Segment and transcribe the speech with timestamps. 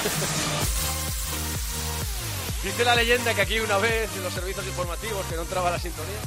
[2.62, 5.78] Dice la leyenda que aquí una vez en los servicios informativos que no entraba la
[5.78, 6.14] sintonía.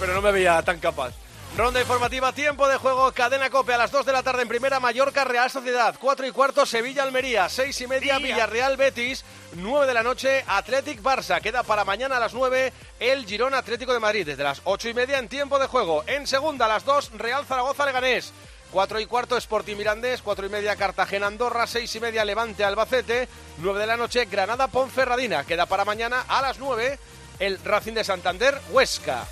[0.00, 1.12] Pero no me veía tan capaz.
[1.56, 4.78] Ronda informativa, tiempo de juego, cadena cope a las 2 de la tarde en primera,
[4.78, 9.94] Mallorca, Real Sociedad, 4 y cuarto, Sevilla, Almería, 6 y media, Villarreal, Betis, 9 de
[9.94, 11.40] la noche, Athletic, Barça.
[11.40, 14.94] Queda para mañana a las 9 el Girón Atlético de Madrid, desde las 8 y
[14.94, 16.04] media en tiempo de juego.
[16.06, 18.32] En segunda, a las 2, Real Zaragoza, Leganés.
[18.72, 23.28] 4 y cuarto, Sporting Mirandés, 4 y media, Cartagena, Andorra, 6 y media, Levante, Albacete,
[23.58, 25.44] 9 de la noche, Granada, Ponferradina.
[25.44, 26.98] Queda para mañana a las 9
[27.38, 29.24] el Racing de Santander, Huesca.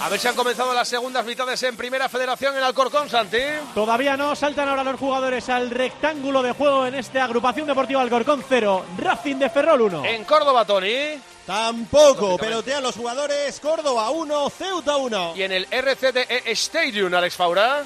[0.00, 3.38] A ver si han comenzado las segundas mitades en Primera Federación en Alcorcón, Santi.
[3.74, 8.44] Todavía no, saltan ahora los jugadores al rectángulo de juego en esta agrupación deportiva Alcorcón
[8.48, 10.04] 0, Racing de Ferrol 1.
[10.04, 11.18] En Córdoba, Tony.
[11.48, 15.32] Tampoco, pelotean los jugadores Córdoba 1, Ceuta 1.
[15.34, 17.84] Y en el RCDE Stadium, Alex Faura.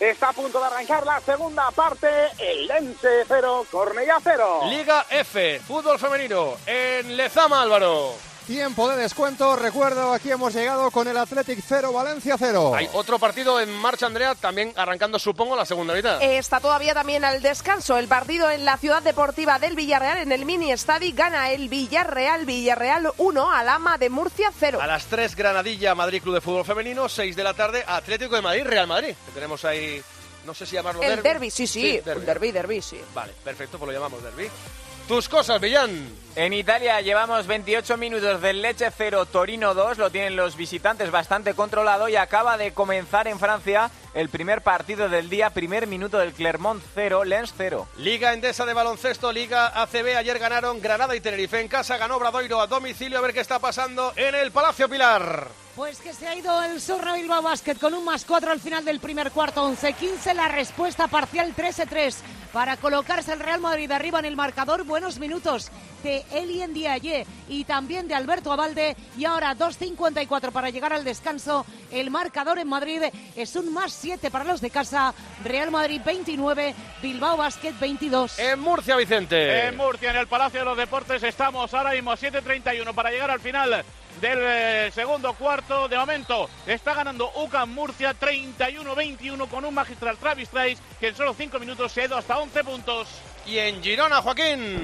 [0.00, 2.08] Está a punto de arrancar la segunda parte,
[2.38, 4.60] el Lense 0, Cornellá 0.
[4.70, 8.31] Liga F, fútbol femenino, en Lezama, Álvaro.
[8.46, 9.54] Tiempo de descuento.
[9.54, 12.74] Recuerdo, aquí hemos llegado con el Athletic 0, Valencia 0.
[12.74, 16.20] Hay otro partido en marcha, Andrea, también arrancando, supongo, la segunda mitad.
[16.20, 17.96] Está todavía también al descanso.
[17.96, 22.44] El partido en la ciudad deportiva del Villarreal, en el mini estadio, gana el Villarreal.
[22.44, 24.80] Villarreal 1, Alama de Murcia 0.
[24.82, 27.08] A las 3, Granadilla, Madrid Club de Fútbol Femenino.
[27.08, 29.14] 6 de la tarde, Atlético de Madrid, Real Madrid.
[29.26, 30.02] Que tenemos ahí,
[30.44, 31.22] no sé si llamarlo El derbi.
[31.22, 32.00] derby, sí, sí.
[32.04, 33.00] Un derby, derby, sí.
[33.14, 34.50] Vale, perfecto, pues lo llamamos derby.
[35.12, 36.08] Tus cosas, Villán.
[36.36, 41.52] En Italia llevamos 28 minutos del Leche 0, Torino 2, lo tienen los visitantes bastante
[41.52, 46.32] controlado y acaba de comenzar en Francia el primer partido del día, primer minuto del
[46.32, 47.88] Clermont 0, Lens 0.
[47.98, 52.58] Liga Endesa de baloncesto, Liga ACB, ayer ganaron Granada y Tenerife en casa, ganó Bradoiro
[52.58, 55.46] a domicilio, a ver qué está pasando en el Palacio Pilar.
[55.76, 58.82] Pues que se ha ido el Surra Bilbao Basket con un más 4 al final
[58.86, 62.14] del primer cuarto, 11-15, la respuesta parcial 13-3
[62.52, 64.84] para colocarse el Real Madrid arriba en el marcador.
[64.84, 65.70] Buenos minutos
[66.02, 68.96] de Elien Diaye y también de Alberto Abalde.
[69.16, 71.64] Y ahora 2.54 para llegar al descanso.
[71.90, 73.02] El marcador en Madrid
[73.36, 75.14] es un más 7 para los de casa.
[75.44, 78.38] Real Madrid 29, Bilbao Basket 22.
[78.38, 79.66] En Murcia, Vicente.
[79.66, 83.40] En Murcia, en el Palacio de los Deportes, estamos ahora mismo 7.31 para llegar al
[83.40, 83.84] final
[84.20, 85.88] del eh, segundo cuarto.
[85.88, 91.34] De momento está ganando UCAM Murcia 31-21 con un magistral Travis Trice que en solo
[91.34, 93.08] 5 minutos se ha ido hasta 11 puntos.
[93.44, 94.78] Y en Girona, Joaquín.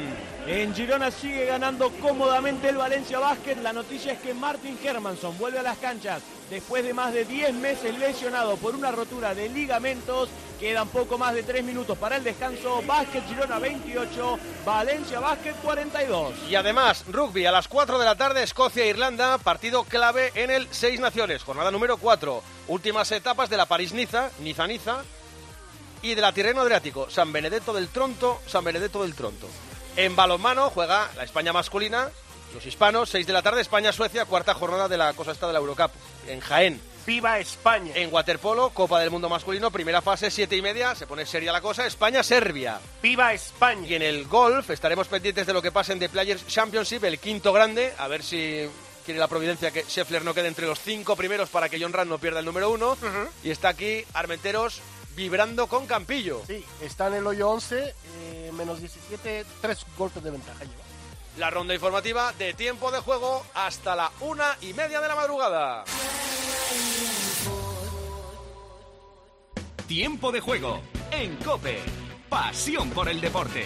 [0.47, 3.57] En Girona sigue ganando cómodamente el Valencia Basket.
[3.57, 7.55] La noticia es que Martin Hermanson vuelve a las canchas después de más de 10
[7.55, 10.29] meses lesionado por una rotura de ligamentos.
[10.59, 12.83] Quedan poco más de 3 minutos para el descanso.
[12.85, 16.35] Basket Girona 28, Valencia Basket 42.
[16.49, 20.99] Y además, rugby a las 4 de la tarde, Escocia-Irlanda, partido clave en el Seis
[20.99, 22.43] Naciones, jornada número 4.
[22.67, 25.05] Últimas etapas de la París-Niza, Niza-Niza,
[26.03, 29.47] y de la Tirreno Adriático, San Benedetto del Tronto, San Benedetto del Tronto.
[29.97, 32.09] En balonmano juega la España masculina,
[32.55, 35.59] los hispanos, 6 de la tarde, España-Suecia, cuarta jornada de la cosa esta de la
[35.59, 35.91] Eurocup,
[36.27, 36.81] en Jaén.
[37.09, 37.93] ¡Viva España!
[37.95, 41.63] En waterpolo, Copa del Mundo masculino, primera fase, siete y media, se pone seria la
[41.63, 42.81] cosa, España-Serbia.
[43.03, 43.87] ¡Viva España!
[43.89, 47.19] Y en el golf estaremos pendientes de lo que pase en The Players Championship, el
[47.19, 48.69] quinto grande, a ver si
[49.07, 52.11] quiere la providencia que Scheffler no quede entre los cinco primeros para que John Rand
[52.11, 52.95] no pierda el número uno.
[53.43, 54.83] Y está aquí Armenteros
[55.17, 56.43] vibrando con Campillo.
[56.47, 60.85] Sí, está en el hoyo 11, eh, menos 17, tres golpes de ventaja lleva.
[61.39, 65.85] La ronda informativa de tiempo de juego hasta la una y media de la madrugada.
[69.89, 71.79] Tiempo de juego en Cope.
[72.29, 73.65] Pasión por el deporte.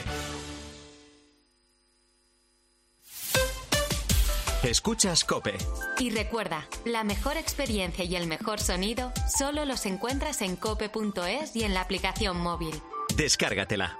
[4.63, 5.59] Escuchas Cope.
[5.99, 11.65] Y recuerda, la mejor experiencia y el mejor sonido solo los encuentras en cope.es y
[11.65, 12.81] en la aplicación móvil.
[13.17, 13.99] Descárgatela.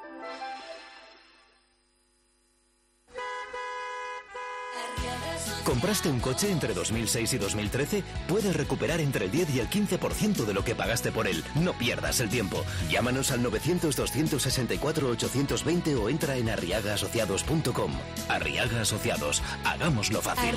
[5.65, 8.03] ¿Compraste un coche entre 2006 y 2013?
[8.27, 11.45] Puedes recuperar entre el 10 y el 15% de lo que pagaste por él.
[11.55, 12.65] No pierdas el tiempo.
[12.91, 17.93] Llámanos al 900-264-820 o entra en arriagaasociados.com.
[18.29, 19.41] Arriaga Asociados.
[19.65, 20.57] Hagámoslo fácil.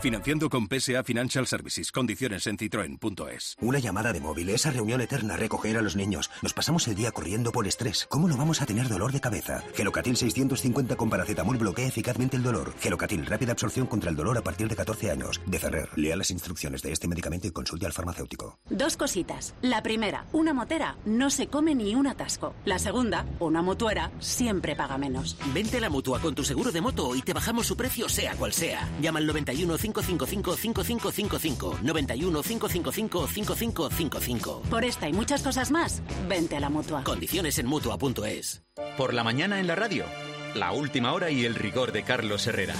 [0.00, 1.90] Financiando con PSA Financial Services.
[1.90, 3.56] Condiciones en citroen.es.
[3.60, 6.30] Una llamada de móvil, esa reunión eterna, recoger a los niños.
[6.40, 8.06] Nos pasamos el día corriendo por estrés.
[8.08, 9.64] ¿Cómo no vamos a tener dolor de cabeza?
[9.74, 12.74] Gelocatil 650 con paracetamol bloquea eficazmente el dolor.
[12.78, 15.40] Gelocatil, rápida absorción contra el dolor a partir de 14 años.
[15.46, 18.60] De Ferrer, lea las instrucciones de este medicamento y consulte al farmacéutico.
[18.70, 19.56] Dos cositas.
[19.62, 22.54] La primera, una motera no se come ni un atasco.
[22.64, 25.36] La segunda, una motuera siempre paga menos.
[25.52, 28.36] Vente a la mutua con tu seguro de moto y te bajamos su precio sea
[28.36, 28.88] cual sea.
[29.00, 31.78] Llama al 91 555 5555.
[31.82, 34.62] 91 555 5555.
[34.70, 37.04] Por esta y muchas cosas más, vente a la mutua.
[37.04, 38.62] Condiciones en mutua.es.
[38.96, 40.04] Por la mañana en la radio.
[40.54, 42.74] La última hora y el rigor de Carlos Herrera.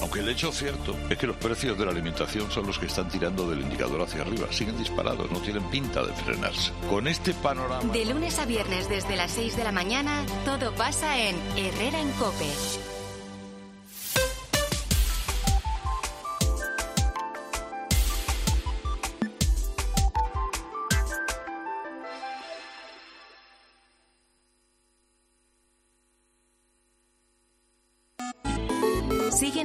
[0.00, 3.08] Aunque el hecho cierto es que los precios de la alimentación son los que están
[3.08, 4.46] tirando del indicador hacia arriba.
[4.50, 6.72] Siguen disparados, no tienen pinta de frenarse.
[6.88, 7.92] Con este panorama...
[7.92, 12.10] De lunes a viernes desde las 6 de la mañana, todo pasa en Herrera en
[12.12, 12.97] Cope.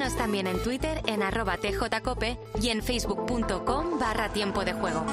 [0.03, 5.05] Síguenos también en Twitter en arroba tjcope y en facebook.com barra tiempo de juego.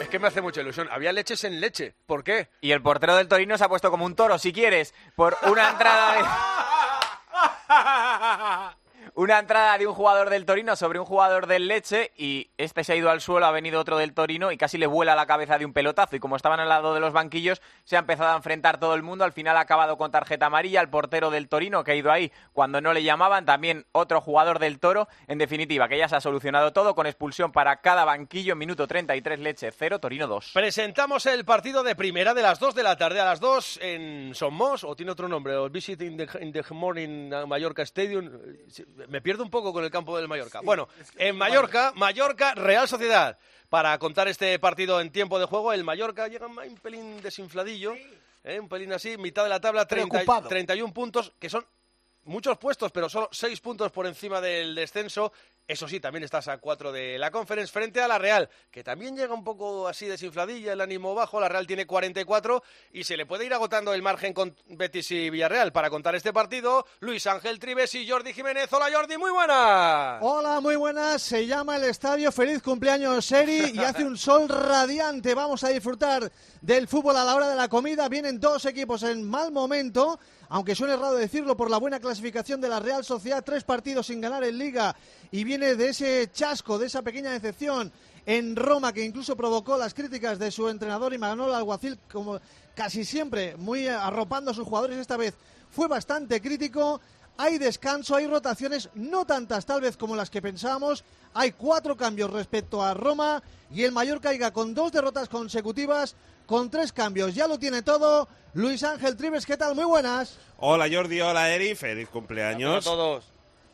[0.00, 0.86] Es que me hace mucha ilusión.
[0.92, 1.96] Había leches en leche.
[2.06, 2.50] ¿Por qué?
[2.60, 5.70] Y el portero del Torino se ha puesto como un toro, si quieres, por una
[5.70, 6.20] entrada de...
[9.16, 12.92] una entrada de un jugador del Torino sobre un jugador del Leche y este se
[12.92, 15.56] ha ido al suelo, ha venido otro del Torino y casi le vuela la cabeza
[15.56, 16.16] de un pelotazo.
[16.16, 19.04] Y como estaban al lado de los banquillos se ha empezado a enfrentar todo el
[19.04, 22.10] mundo, al final ha acabado con tarjeta amarilla, el portero del Torino que ha ido
[22.10, 26.16] ahí cuando no le llamaban, también otro jugador del Toro, en definitiva que ya se
[26.16, 30.50] ha solucionado todo con expulsión para cada banquillo, minuto 33 Leche 0, Torino 2.
[30.54, 34.34] Presentamos el partido de primera de las 2 de la tarde a las 2 en
[34.34, 38.28] Somos, o tiene otro nombre, o Visit in the, in the Morning Mallorca Stadium.
[39.08, 40.60] Me pierdo un poco con el campo del Mallorca.
[40.62, 43.38] Bueno, en Mallorca, Mallorca, Real Sociedad.
[43.68, 47.94] Para contar este partido en tiempo de juego, el Mallorca llega un pelín desinfladillo,
[48.44, 48.60] ¿eh?
[48.60, 51.66] un pelín así, mitad de la tabla, 30, 31 puntos, que son
[52.24, 55.32] muchos puestos, pero solo 6 puntos por encima del descenso.
[55.66, 59.16] Eso sí, también estás a 4 de la Conference frente a la Real, que también
[59.16, 61.40] llega un poco así desinfladilla, el ánimo bajo.
[61.40, 62.62] La Real tiene 44
[62.92, 65.72] y se le puede ir agotando el margen con Betis y Villarreal.
[65.72, 68.70] Para contar este partido, Luis Ángel Tribes y Jordi Jiménez.
[68.72, 70.18] Hola Jordi, muy buenas.
[70.20, 71.22] Hola, muy buenas.
[71.22, 75.34] Se llama el estadio Feliz Cumpleaños Seri y hace un sol radiante.
[75.34, 76.30] Vamos a disfrutar
[76.60, 78.06] del fútbol a la hora de la comida.
[78.10, 82.68] Vienen dos equipos en mal momento aunque suene raro decirlo por la buena clasificación de
[82.68, 84.94] la Real Sociedad, tres partidos sin ganar en Liga
[85.30, 87.92] y viene de ese chasco, de esa pequeña decepción
[88.26, 92.40] en Roma que incluso provocó las críticas de su entrenador y Manolo Alguacil, como
[92.74, 95.34] casi siempre, muy arropando a sus jugadores esta vez.
[95.70, 97.00] Fue bastante crítico.
[97.36, 101.04] Hay descanso, hay rotaciones, no tantas tal vez como las que pensábamos.
[101.34, 106.14] Hay cuatro cambios respecto a Roma y el Mayor caiga con dos derrotas consecutivas,
[106.46, 107.34] con tres cambios.
[107.34, 108.28] Ya lo tiene todo.
[108.54, 109.74] Luis Ángel Tribes, ¿qué tal?
[109.74, 110.38] Muy buenas.
[110.58, 112.86] Hola Jordi, hola Eri, feliz cumpleaños.
[112.86, 113.24] Hola a todos.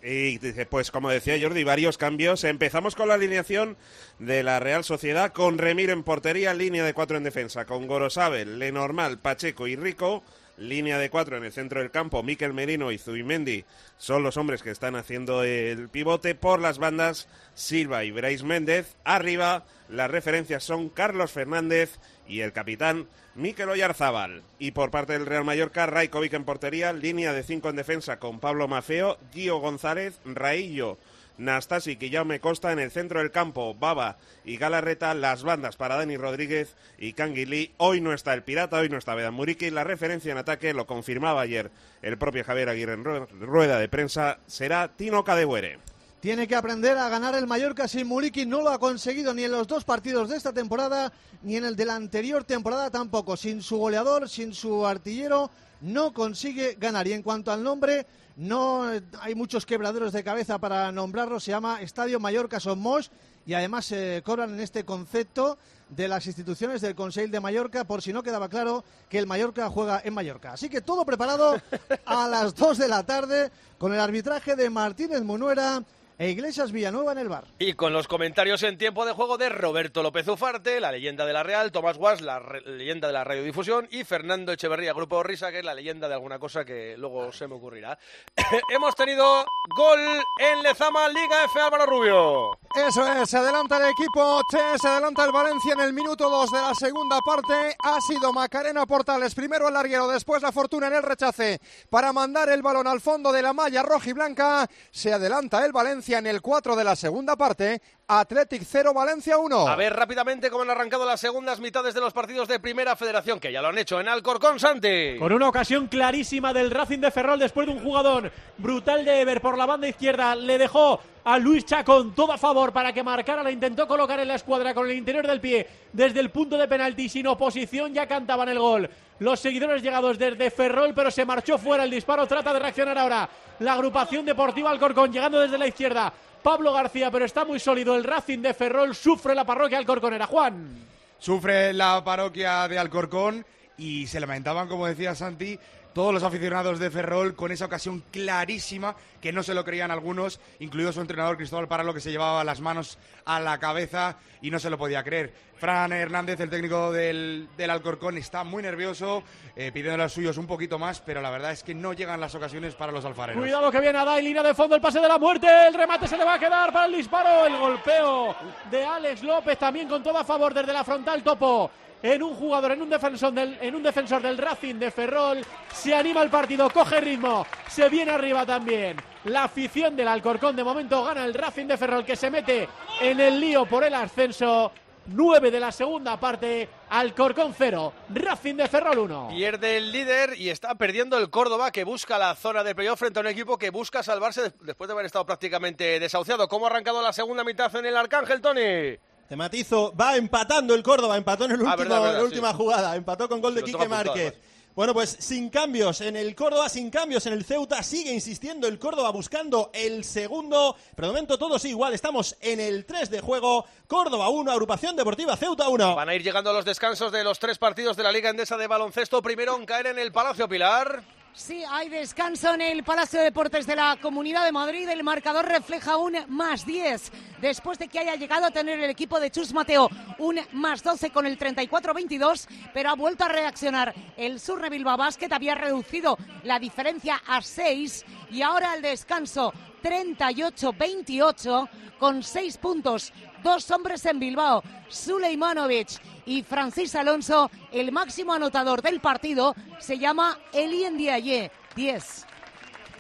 [0.03, 2.45] Y dice, pues como decía Jordi, varios cambios.
[2.45, 3.77] Empezamos con la alineación
[4.19, 8.59] de la Real Sociedad, con Remiro en portería, línea de cuatro en defensa, con Gorosabel,
[8.59, 10.23] Lenormal, Pacheco y Rico.
[10.57, 13.65] Línea de cuatro en el centro del campo, Miquel Merino y Zubimendi
[13.97, 16.35] son los hombres que están haciendo el pivote.
[16.35, 18.95] Por las bandas, Silva y Brais Méndez.
[19.05, 21.99] Arriba, las referencias son Carlos Fernández
[22.31, 24.43] y el capitán Mikel Oyarzábal.
[24.59, 28.39] Y por parte del Real Mallorca, Raikovic en portería, línea de cinco en defensa con
[28.39, 30.97] Pablo Mafeo, Gio González, Raillo,
[31.37, 36.17] Nastasi, me Costa en el centro del campo, Baba y Galarreta, las bandas para Dani
[36.17, 37.73] Rodríguez y Canguilí.
[37.79, 39.71] Hoy no está el Pirata, hoy no está Vedan Muriqui.
[39.71, 41.71] La referencia en ataque, lo confirmaba ayer
[42.03, 45.79] el propio Javier Aguirre en rueda de prensa, será Tino Cadehuere.
[46.21, 48.45] Tiene que aprender a ganar el Mallorca sin Muriqui.
[48.45, 51.11] No lo ha conseguido ni en los dos partidos de esta temporada,
[51.43, 53.39] ni en el de la anterior temporada tampoco.
[53.39, 55.51] Sin su goleador, sin su artillero,
[55.81, 57.09] no consigue ganar.
[57.09, 58.85] Y en cuanto al nombre, no
[59.19, 61.41] hay muchos quebraderos de cabeza para nombrarlo.
[61.41, 63.11] Se llama Estadio Mallorca Somos
[63.47, 65.57] y además se cobran en este concepto
[65.89, 69.71] de las instituciones del Consejo de Mallorca, por si no quedaba claro que el Mallorca
[69.71, 70.53] juega en Mallorca.
[70.53, 71.59] Así que todo preparado
[72.05, 75.83] a las 2 de la tarde con el arbitraje de Martínez Munuera
[76.21, 77.45] e Iglesias Villanueva en el bar.
[77.59, 81.33] Y con los comentarios en tiempo de juego de Roberto López Ufarte, la leyenda de
[81.33, 85.61] la Real, Tomás Guas, la leyenda de la radiodifusión, y Fernando Echeverría, Grupo Risa, que
[85.61, 87.99] es la leyenda de alguna cosa que luego se me ocurrirá.
[88.71, 89.99] Hemos tenido gol
[90.39, 92.51] en Lezama, Liga F Álvaro Rubio.
[92.87, 96.51] Eso es, se adelanta el equipo T, se adelanta el Valencia en el minuto 2
[96.51, 97.75] de la segunda parte.
[97.83, 102.51] Ha sido Macarena Portales, primero el larguero, después la fortuna en el rechace para mandar
[102.51, 104.69] el balón al fondo de la malla roja y blanca.
[104.91, 107.81] Se adelanta el Valencia Valencia en el 4 de la segunda parte,
[108.13, 109.69] Athletic 0, Valencia 1.
[109.69, 113.39] A ver rápidamente cómo han arrancado las segundas mitades de los partidos de Primera Federación,
[113.39, 115.17] que ya lo han hecho en Alcorcón, Santi.
[115.17, 119.41] Con una ocasión clarísima del Racing de Ferrol después de un jugador brutal de Ever
[119.41, 120.35] por la banda izquierda.
[120.35, 123.45] Le dejó a Luis Chacón todo a favor para que marcara.
[123.45, 126.67] La intentó colocar en la escuadra con el interior del pie desde el punto de
[126.67, 127.95] penalti sin oposición.
[127.95, 128.91] Ya cantaban el gol.
[129.21, 132.27] Los seguidores llegados desde Ferrol, pero se marchó fuera el disparo.
[132.27, 133.29] Trata de reaccionar ahora
[133.61, 136.13] la agrupación deportiva Alcorcón, llegando desde la izquierda.
[136.43, 137.95] Pablo García, pero está muy sólido.
[137.95, 140.27] El Racing de Ferrol sufre la parroquia alcorconera.
[140.27, 140.87] Juan.
[141.19, 143.45] Sufre la parroquia de Alcorcón
[143.77, 145.59] y se lamentaban, como decía Santi,
[145.93, 150.41] todos los aficionados de Ferrol con esa ocasión clarísima que no se lo creían algunos,
[150.59, 154.59] incluido su entrenador Cristóbal Paralo que se llevaba las manos a la cabeza y no
[154.59, 155.33] se lo podía creer.
[155.59, 159.23] Fran Hernández, el técnico del, del Alcorcón, está muy nervioso,
[159.55, 162.35] eh, pidiendo los suyos un poquito más, pero la verdad es que no llegan las
[162.35, 163.43] ocasiones para los alfareros.
[163.43, 166.17] Cuidado que viene Adai, línea de fondo, el pase de la muerte, el remate se
[166.17, 168.35] le va a quedar para el disparo, el golpeo
[168.71, 171.71] de Alex López también con todo a favor desde la frontal topo
[172.03, 175.45] en un jugador, en un defensor del, en un defensor del Racing de Ferrol.
[175.73, 178.97] Se anima el partido, coge ritmo, se viene arriba también.
[179.25, 182.69] La afición del Alcorcón de momento gana el Racing de Ferrol que se mete
[183.01, 184.73] en el lío por el ascenso.
[185.13, 189.29] 9 de la segunda parte, Alcorcón 0, Racing de Ferrol 1.
[189.31, 193.19] Pierde el líder y está perdiendo el Córdoba que busca la zona de playoff frente
[193.19, 196.47] a un equipo que busca salvarse de- después de haber estado prácticamente desahuciado.
[196.49, 198.99] ¿Cómo ha arrancado la segunda mitad en el Arcángel, Tony?
[199.31, 202.53] Te matizo, va empatando el Córdoba, empató en el último, Ah, verdad, verdad, la última
[202.53, 204.35] jugada, empató con gol de Quique Márquez.
[204.75, 208.81] Bueno, pues sin cambios en el Córdoba, sin cambios en el Ceuta, sigue insistiendo el
[208.81, 213.67] Córdoba buscando el segundo, pero de momento todos igual, estamos en el 3 de juego,
[213.87, 215.95] Córdoba 1, Agrupación Deportiva Ceuta 1.
[215.95, 218.67] Van a ir llegando los descansos de los tres partidos de la Liga Endesa de
[218.67, 219.23] Baloncesto.
[219.23, 221.05] Primero en caer en el Palacio Pilar.
[221.33, 224.89] Sí, hay descanso en el Palacio de Deportes de la Comunidad de Madrid.
[224.89, 229.21] El marcador refleja un más 10 después de que haya llegado a tener el equipo
[229.21, 233.95] de Chus Mateo un más 12 con el 34-22, pero ha vuelto a reaccionar.
[234.17, 241.69] El Surre Bilbao Basket había reducido la diferencia a 6 y ahora al descanso 38-28
[241.99, 243.13] con 6 puntos.
[243.43, 245.89] Dos hombres en Bilbao, Suleimanovic
[246.27, 247.51] y Francis Alonso.
[247.73, 252.27] El máximo anotador del partido se llama Elien Diaye, 10.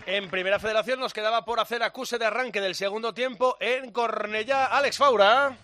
[0.06, 4.66] En Primera Federación nos quedaba por hacer acuse de arranque del segundo tiempo en Cornellá.
[4.66, 5.56] Alex Faura.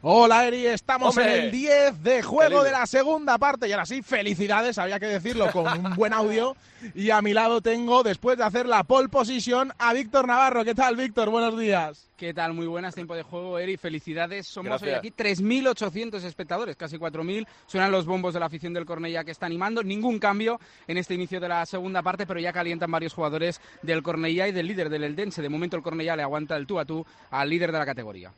[0.00, 1.38] Hola Eri, estamos Hombre.
[1.38, 5.06] en el 10 de juego de la segunda parte y ahora sí, felicidades, había que
[5.06, 6.56] decirlo con un buen audio
[6.94, 10.64] y a mi lado tengo, después de hacer la pole position, a Víctor Navarro.
[10.64, 11.30] ¿Qué tal Víctor?
[11.30, 12.08] Buenos días.
[12.16, 12.54] ¿Qué tal?
[12.54, 13.76] Muy buenas, tiempo de juego, Eri.
[13.76, 14.46] Felicidades.
[14.46, 17.44] Somos hoy aquí 3.800 espectadores, casi 4.000.
[17.66, 19.82] Suenan los bombos de la afición del Cornellá que está animando.
[19.82, 24.04] Ningún cambio en este inicio de la segunda parte, pero ya calientan varios jugadores del
[24.04, 25.42] Cornellá y del líder del Eldense.
[25.42, 28.32] De momento el Cornellá le aguanta el tú a tú al líder de la categoría.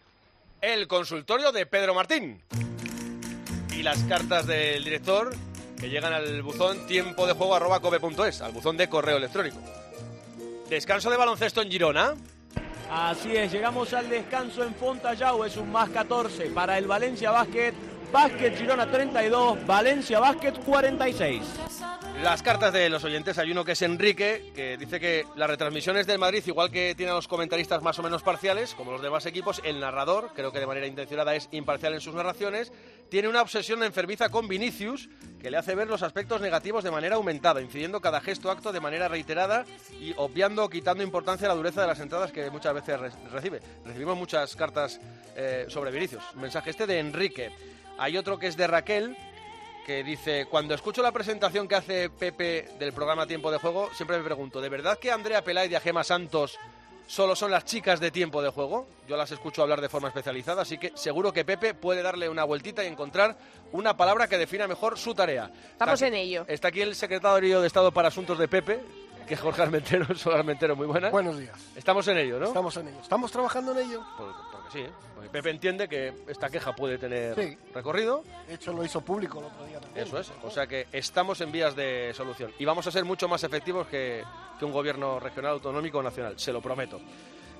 [0.61, 2.43] El consultorio de Pedro Martín.
[3.75, 5.35] Y las cartas del director
[5.79, 9.57] que llegan al buzón tiempo de juego arroba al buzón de correo electrónico.
[10.69, 12.15] Descanso de baloncesto en Girona.
[12.91, 17.73] Así es, llegamos al descanso en Fontallao, es un más 14 para el Valencia Basket.
[18.13, 21.43] Basket Girona 32, Valencia Basket 46.
[22.23, 26.07] Las cartas de los oyentes, hay uno que es Enrique, que dice que las retransmisiones
[26.07, 29.25] del Madrid, igual que tienen a los comentaristas más o menos parciales, como los demás
[29.25, 32.73] equipos, el narrador, creo que de manera intencionada es imparcial en sus narraciones,
[33.09, 35.09] tiene una obsesión enfermiza con Vinicius,
[35.41, 38.81] que le hace ver los aspectos negativos de manera aumentada, incidiendo cada gesto acto de
[38.81, 39.65] manera reiterada
[39.99, 43.11] y obviando o quitando importancia a la dureza de las entradas que muchas veces re-
[43.33, 43.61] recibe.
[43.87, 45.01] Recibimos muchas cartas
[45.37, 46.23] eh, sobre Vinicius.
[46.35, 47.51] Mensaje este de Enrique.
[48.01, 49.15] Hay otro que es de Raquel,
[49.85, 54.17] que dice, cuando escucho la presentación que hace Pepe del programa Tiempo de Juego, siempre
[54.17, 56.59] me pregunto, ¿de verdad que Andrea Pelay y a Gema Santos
[57.07, 58.87] solo son las chicas de Tiempo de Juego?
[59.07, 62.45] Yo las escucho hablar de forma especializada, así que seguro que Pepe puede darle una
[62.45, 63.37] vueltita y encontrar
[63.73, 65.51] una palabra que defina mejor su tarea.
[65.73, 66.47] Estamos Está en ello.
[66.49, 68.81] Está aquí el secretario de Estado para Asuntos de Pepe,
[69.29, 71.11] que es Jorge Armentero, Sol Armentero, muy buena.
[71.11, 71.55] Buenos días.
[71.77, 72.47] Estamos en ello, ¿no?
[72.47, 73.01] Estamos en ello.
[73.03, 74.03] Estamos trabajando en ello.
[74.17, 74.33] Porque
[74.73, 74.91] sí, ¿eh?
[75.15, 77.57] Porque Pepe entiende que esta queja puede tener Sí.
[77.75, 78.25] recorrido.
[78.47, 80.07] De hecho, lo hizo público el otro día también.
[80.07, 83.29] Eso es, o sea que estamos en vías de solución y vamos a ser mucho
[83.29, 84.25] más efectivos que,
[84.59, 87.01] que un gobierno regional, autonómico o nacional, se lo prometo.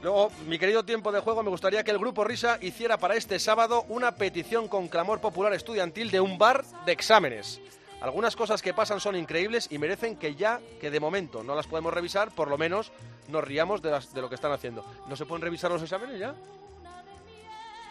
[0.03, 3.39] Luego, mi querido tiempo de juego, me gustaría que el Grupo Risa hiciera para este
[3.39, 7.61] sábado una petición con clamor popular estudiantil de un bar de exámenes.
[8.01, 11.67] Algunas cosas que pasan son increíbles y merecen que ya, que de momento no las
[11.67, 12.93] podemos revisar, por lo menos
[13.29, 14.83] nos riamos de, las- de lo que están haciendo.
[15.07, 16.35] ¿No se pueden revisar los exámenes ya?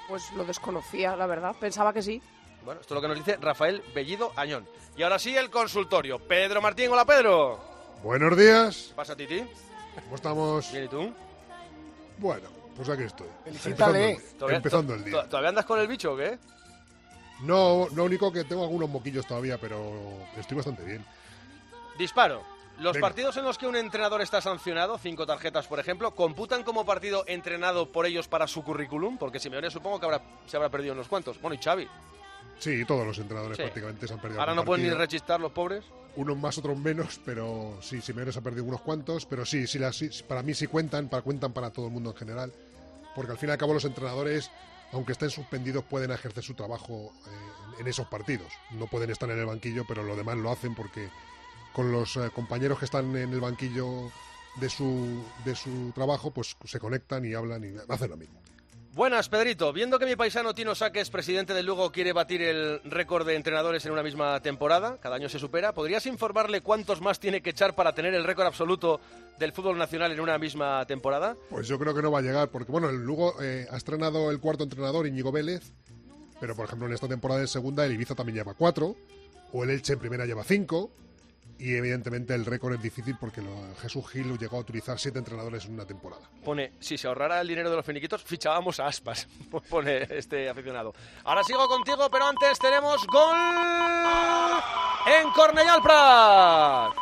[0.09, 1.55] Pues lo desconocía, la verdad.
[1.59, 2.21] Pensaba que sí.
[2.65, 4.67] Bueno, esto es lo que nos dice Rafael Bellido Añón.
[4.97, 6.19] Y ahora sí, el consultorio.
[6.19, 7.59] Pedro Martín, hola Pedro.
[8.03, 8.87] Buenos días.
[8.89, 9.43] ¿Qué pasa, Titi?
[10.03, 10.71] ¿Cómo estamos?
[10.71, 11.13] Bien, ¿y tú?
[12.17, 13.27] Bueno, Pues aquí estoy.
[13.45, 14.11] Felicítale.
[14.11, 14.37] Empezando el día.
[14.37, 15.13] ¿Todavía, Empezando el día.
[15.23, 16.37] to- ¿Todavía andas con el bicho o qué?
[17.41, 19.79] No, lo único que tengo algunos moquillos todavía, pero
[20.37, 21.05] estoy bastante bien.
[21.97, 22.43] Disparo.
[22.79, 23.07] Los Venga.
[23.07, 27.25] partidos en los que un entrenador está sancionado, cinco tarjetas por ejemplo, ¿computan como partido
[27.27, 29.17] entrenado por ellos para su currículum?
[29.17, 31.41] Porque Simeone supongo que habrá, se habrá perdido unos cuantos.
[31.41, 31.87] Bueno, y Xavi.
[32.57, 33.63] Sí, todos los entrenadores Sí.
[33.63, 34.39] prácticamente se han perdido.
[34.39, 35.83] Ahora no pueden ni rechistar los pobres.
[36.15, 39.77] Unos más, otros menos, pero sí, Simeone se ha perdido unos cuantos, pero sí, sí,
[39.79, 42.53] las- sí, para mí sí cuentan, para, cuentan para todo el mundo en general,
[43.15, 44.51] porque al fin y al cabo los entrenadores,
[44.93, 48.51] aunque estén suspendidos, pueden ejercer su trabajo eh, en esos partidos.
[48.71, 51.09] No pueden estar en el banquillo, pero lo demás lo hacen porque
[51.79, 54.11] con los eh, compañeros que están en el banquillo
[54.59, 58.37] de su, de su trabajo, pues se conectan y hablan y hacen lo mismo.
[58.93, 59.71] Buenas, Pedrito.
[59.71, 63.85] Viendo que mi paisano Tino Saques, presidente del Lugo, quiere batir el récord de entrenadores
[63.85, 67.75] en una misma temporada, cada año se supera, ¿podrías informarle cuántos más tiene que echar
[67.75, 68.99] para tener el récord absoluto
[69.37, 71.37] del fútbol nacional en una misma temporada?
[71.49, 74.31] Pues yo creo que no va a llegar, porque bueno, el Lugo eh, ha estrenado
[74.31, 75.71] el cuarto entrenador, Íñigo Vélez,
[76.41, 78.97] pero por ejemplo en esta temporada de segunda el Ibiza también lleva cuatro,
[79.53, 80.91] o el Elche en primera lleva cinco,
[81.59, 83.41] y evidentemente el récord es difícil porque
[83.81, 86.21] Jesús Gil llegó a utilizar siete entrenadores en una temporada.
[86.43, 89.27] Pone, si se ahorrara el dinero de los finiquitos, fichábamos a aspas,
[89.69, 90.93] pone este aficionado.
[91.25, 93.37] Ahora sigo contigo, pero antes tenemos gol
[95.05, 96.93] en Cornellà al Prat.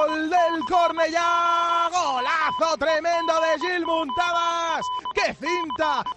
[0.00, 1.88] ¡Gol del Cornellá!
[1.92, 3.09] ¡Golazo tremendo!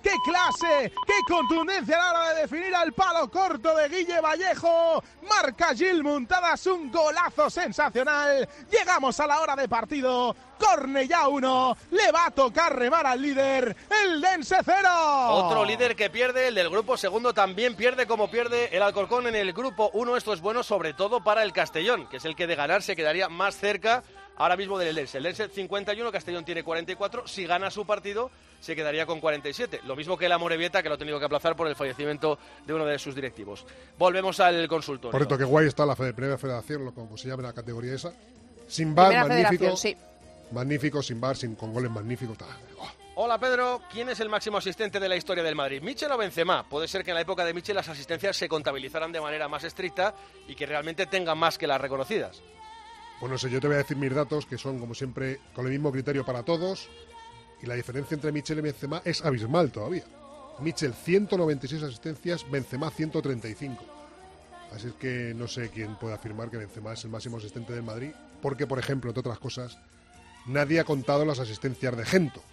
[0.01, 0.91] ¡Qué clase!
[1.07, 5.01] ¡Qué contundencia a la hora de definir al palo corto de Guille Vallejo!
[5.21, 8.47] Marca Gil Muntadas un golazo sensacional.
[8.69, 10.35] Llegamos a la hora de partido.
[10.59, 11.77] Cornellá 1.
[11.91, 13.75] Le va a tocar remar al líder.
[14.03, 14.89] El Dense 0.
[15.29, 19.35] Otro líder que pierde, el del grupo segundo también pierde como pierde el Alcorcón en
[19.35, 20.17] el grupo 1.
[20.17, 22.97] Esto es bueno sobre todo para el Castellón, que es el que de ganar se
[22.97, 24.03] quedaría más cerca
[24.37, 25.17] ahora mismo del Eldense.
[25.17, 27.27] El Eldense 51, Castellón tiene 44.
[27.27, 29.81] Si gana su partido, se quedaría con 47.
[29.85, 32.73] Lo mismo que el Amorebieta, que lo ha tenido que aplazar por el fallecimiento de
[32.73, 33.65] uno de sus directivos.
[33.97, 35.11] Volvemos al consultorio.
[35.11, 37.93] Por cierto, que guay está la fe- primera federación, lo como se llama la categoría
[37.95, 38.13] esa.
[38.67, 39.75] Sin bar, Primera magnífico.
[39.77, 39.95] sí.
[40.51, 42.37] Magnífico, sin bar, sin, con goles magníficos.
[42.37, 42.45] ta.
[43.15, 45.81] Hola Pedro, ¿quién es el máximo asistente de la historia del Madrid?
[45.83, 46.67] ¿Michel o Benzema?
[46.67, 49.63] Puede ser que en la época de Michel las asistencias se contabilizaran de manera más
[49.63, 50.15] estricta
[50.47, 52.41] y que realmente tengan más que las reconocidas.
[53.23, 55.65] Pues no sé, yo te voy a decir mis datos, que son como siempre con
[55.65, 56.89] el mismo criterio para todos.
[57.61, 60.03] Y la diferencia entre Michel y Benzema es abismal todavía.
[60.59, 63.81] Michel 196 asistencias, Benzema 135.
[64.75, 67.83] Así es que no sé quién puede afirmar que Benzema es el máximo asistente del
[67.83, 69.77] Madrid, porque por ejemplo, entre otras cosas,
[70.45, 72.43] nadie ha contado las asistencias de Gento,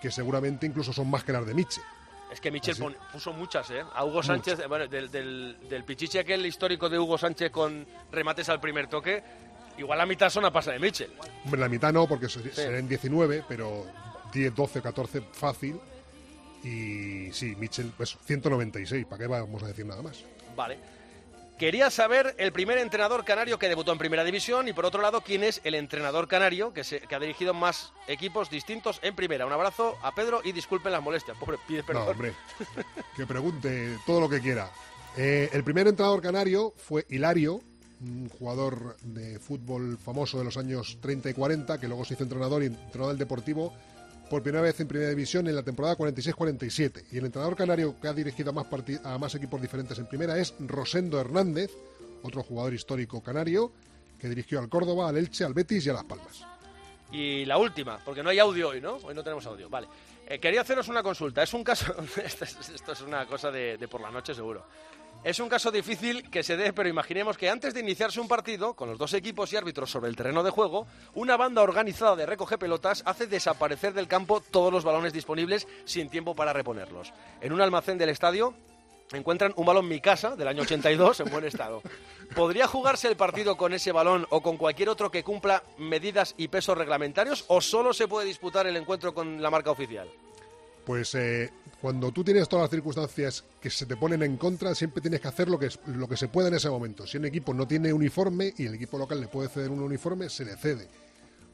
[0.00, 1.82] que seguramente incluso son más que las de Michel.
[2.30, 3.82] Es que Michel pon- puso muchas, ¿eh?
[3.94, 8.48] A Hugo Sánchez, bueno, del, del, del pichichi aquel histórico de Hugo Sánchez con remates
[8.50, 9.24] al primer toque,
[9.78, 11.10] igual la mitad son a pasa de Michel.
[11.44, 13.86] Hombre, la mitad no, porque se- serán 19, pero
[14.32, 15.78] 10, 12, 14 fácil.
[16.64, 20.24] Y sí, Michel, pues 196, ¿para qué vamos a decir nada más?
[20.56, 20.78] Vale.
[21.56, 25.22] Quería saber el primer entrenador canario que debutó en Primera División y por otro lado,
[25.22, 29.44] quién es el entrenador canario que, se, que ha dirigido más equipos distintos en Primera.
[29.44, 31.36] Un abrazo a Pedro y disculpen las molestias.
[31.36, 32.04] Pobre, pide perdón.
[32.04, 32.32] No, hombre,
[33.16, 34.70] que pregunte todo lo que quiera.
[35.16, 37.60] Eh, el primer entrenador canario fue Hilario,
[38.00, 42.22] un jugador de fútbol famoso de los años 30 y 40, que luego se hizo
[42.22, 43.72] entrenador y entrenador del Deportivo
[44.28, 47.04] por primera vez en Primera División en la temporada 46-47.
[47.12, 48.66] Y el entrenador canario que ha dirigido a más,
[49.04, 51.70] a más equipos diferentes en Primera es Rosendo Hernández,
[52.22, 53.72] otro jugador histórico canario,
[54.18, 56.44] que dirigió al Córdoba, al Elche, al Betis y a Las Palmas.
[57.10, 58.96] Y la última, porque no hay audio hoy, ¿no?
[58.96, 59.70] Hoy no tenemos audio.
[59.70, 59.88] Vale.
[60.26, 61.42] Eh, quería haceros una consulta.
[61.42, 61.94] Es un caso.
[62.22, 64.66] esto, es, esto es una cosa de, de por la noche, seguro.
[65.24, 68.74] Es un caso difícil que se dé, pero imaginemos que antes de iniciarse un partido,
[68.74, 72.24] con los dos equipos y árbitros sobre el terreno de juego, una banda organizada de
[72.24, 77.12] recoge pelotas hace desaparecer del campo todos los balones disponibles sin tiempo para reponerlos.
[77.40, 78.54] En un almacén del estadio
[79.12, 81.82] encuentran un balón Mi Casa del año 82 en buen estado.
[82.34, 86.48] ¿Podría jugarse el partido con ese balón o con cualquier otro que cumpla medidas y
[86.48, 90.08] pesos reglamentarios o solo se puede disputar el encuentro con la marca oficial?
[90.84, 95.00] Pues eh, cuando tú tienes todas las circunstancias que se te ponen en contra, siempre
[95.00, 97.06] tienes que hacer lo que, lo que se pueda en ese momento.
[97.06, 100.28] Si un equipo no tiene uniforme y el equipo local le puede ceder un uniforme,
[100.28, 100.88] se le cede.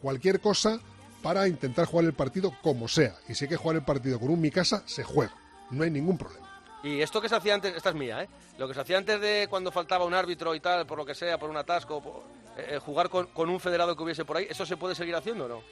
[0.01, 0.81] Cualquier cosa
[1.23, 3.15] para intentar jugar el partido como sea.
[3.29, 5.35] Y si hay que jugar el partido con un mi casa, se juega.
[5.71, 6.45] No hay ningún problema.
[6.83, 8.29] Y esto que se hacía antes, esta es mía, ¿eh?
[8.59, 11.15] Lo que se hacía antes de cuando faltaba un árbitro y tal, por lo que
[11.15, 12.23] sea, por un atasco, por-
[12.59, 15.15] eh, eh, jugar con, con un federado que hubiese por ahí, ¿eso se puede seguir
[15.17, 15.63] haciendo o no?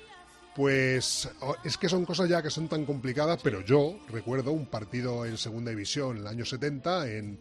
[0.54, 4.66] Pues o- es que son cosas ya que son tan complicadas, pero yo recuerdo un
[4.66, 7.38] partido en Segunda División en el año 70 en,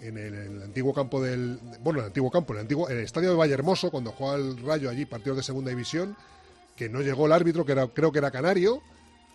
[0.00, 1.58] en el, antiguo campo del...
[1.80, 4.58] Bueno, en el antiguo campo, en el, antiguo, el estadio de Vallehermoso, cuando jugaba el
[4.58, 6.16] Rayo allí, partidos de Segunda División,
[6.76, 8.82] que no llegó el árbitro, que era, creo que era canario,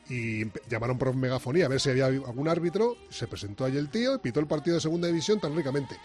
[0.10, 4.16] y llamaron por megafonía a ver si había algún árbitro, se presentó allí el tío
[4.16, 5.96] y pitó el partido de segunda división tan ricamente.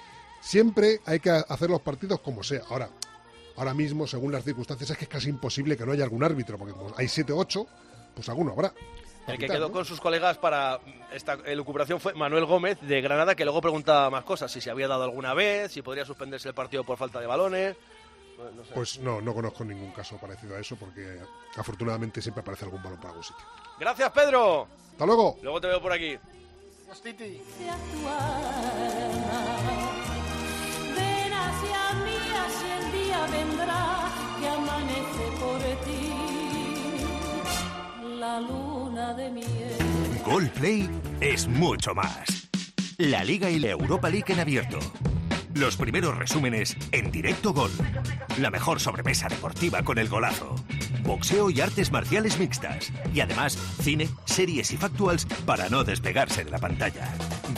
[0.40, 2.62] Siempre hay que hacer los partidos como sea.
[2.70, 2.90] Ahora,
[3.58, 6.56] ahora mismo, según las circunstancias, es que es casi imposible que no haya algún árbitro,
[6.58, 7.66] porque como hay 7 o 8,
[8.14, 8.72] pues alguno habrá.
[9.26, 9.74] El que Quitar, quedó ¿no?
[9.74, 10.80] con sus colegas para
[11.12, 14.88] esta elucubración fue Manuel Gómez de Granada, que luego preguntaba más cosas, si se había
[14.88, 17.76] dado alguna vez, si podría suspenderse el partido por falta de balones.
[18.38, 18.72] No- no sé.
[18.72, 21.18] Pues no, no conozco ningún caso parecido a eso, porque
[21.56, 23.44] afortunadamente siempre aparece algún balón para algún sitio.
[23.78, 24.66] Gracias, Pedro.
[24.92, 25.36] Hasta luego.
[25.42, 26.16] Luego te veo por aquí.
[27.04, 27.40] Ven
[33.30, 34.10] vendrá
[34.40, 36.12] que amanece por ti.
[38.18, 39.78] La luna de miel.
[40.24, 42.48] Gol Play es mucho más.
[42.98, 44.78] La Liga y la Europa League en abierto.
[45.54, 47.70] Los primeros resúmenes en directo gol.
[48.38, 50.54] La mejor sobremesa deportiva con el golazo.
[51.02, 52.92] Boxeo y artes marciales mixtas.
[53.14, 57.08] Y además, cine, series y factuals para no despegarse de la pantalla.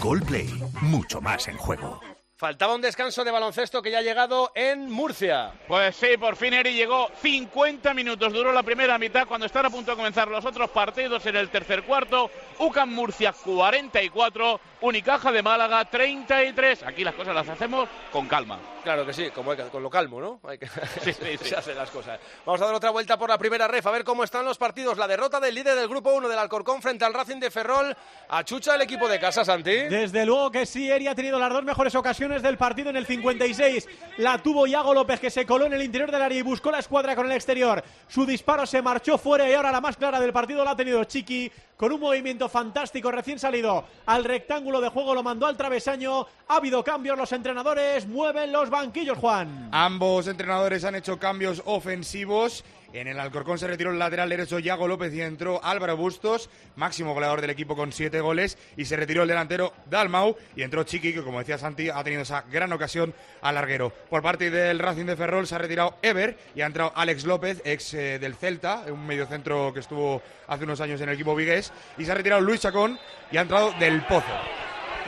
[0.00, 0.48] Gol Play,
[0.80, 2.00] mucho más en juego.
[2.40, 5.52] Faltaba un descanso de baloncesto que ya ha llegado en Murcia.
[5.68, 9.68] Pues sí, por fin Eri llegó 50 minutos, duró la primera mitad cuando están a
[9.68, 12.30] punto de comenzar los otros partidos en el tercer cuarto.
[12.58, 16.82] UCAM Murcia 44, Unicaja de Málaga 33.
[16.84, 18.58] Aquí las cosas las hacemos con calma.
[18.82, 20.40] Claro que sí, como hay que- con lo calmo, ¿no?
[20.48, 21.36] Hay que Sí, sí, sí.
[21.50, 22.18] se hacen las cosas.
[22.46, 24.96] Vamos a dar otra vuelta por la primera ref, a ver cómo están los partidos.
[24.96, 27.94] La derrota del líder del grupo 1 del Alcorcón frente al Racing de Ferrol.
[28.30, 29.72] Achucha el equipo de casa, Santi.
[29.72, 33.06] Desde luego que sí, Eri ha tenido las dos mejores ocasiones del partido en el
[33.06, 33.88] 56.
[34.18, 36.78] La tuvo Iago López, que se coló en el interior del área y buscó la
[36.78, 37.82] escuadra con el exterior.
[38.06, 41.02] Su disparo se marchó fuera y ahora la más clara del partido la ha tenido
[41.02, 46.26] Chiqui, con un movimiento fantástico recién salido al rectángulo de juego, lo mandó al travesaño.
[46.46, 49.70] Ha habido cambios, los entrenadores mueven los banquillos, Juan.
[49.72, 52.64] Ambos entrenadores han hecho cambios ofensivos.
[52.92, 57.14] En el Alcorcón se retiró el lateral derecho Yago López y entró Álvaro Bustos, máximo
[57.14, 61.12] goleador del equipo con siete goles, y se retiró el delantero Dalmau y entró Chiqui,
[61.12, 63.92] que como decía Santi, ha tenido esa gran ocasión al larguero.
[64.10, 67.62] Por parte del Racing de Ferrol se ha retirado Ever y ha entrado Alex López,
[67.64, 71.72] ex eh, del Celta, un mediocentro que estuvo hace unos años en el equipo vigués,
[71.96, 72.98] y se ha retirado Luis Chacón
[73.30, 74.26] y ha entrado Del Pozo.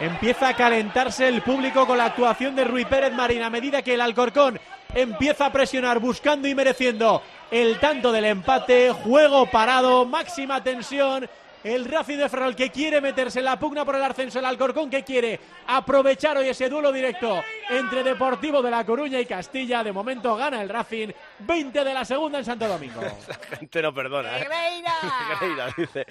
[0.00, 3.94] Empieza a calentarse el público con la actuación de Rui Pérez Marín a medida que
[3.94, 4.58] el Alcorcón
[4.94, 11.28] empieza a presionar buscando y mereciendo el tanto del empate, juego parado, máxima tensión.
[11.62, 14.90] El Racing de Ferrol que quiere meterse en la pugna por el ascenso, el Alcorcón
[14.90, 19.84] que quiere aprovechar hoy ese duelo directo entre Deportivo de La Coruña y Castilla.
[19.84, 23.00] De momento gana el Racing, 20 de la segunda en Santo Domingo.
[23.28, 24.38] La gente no perdona.
[24.38, 24.48] ¿eh?
[24.48, 26.04] Negreira, dice.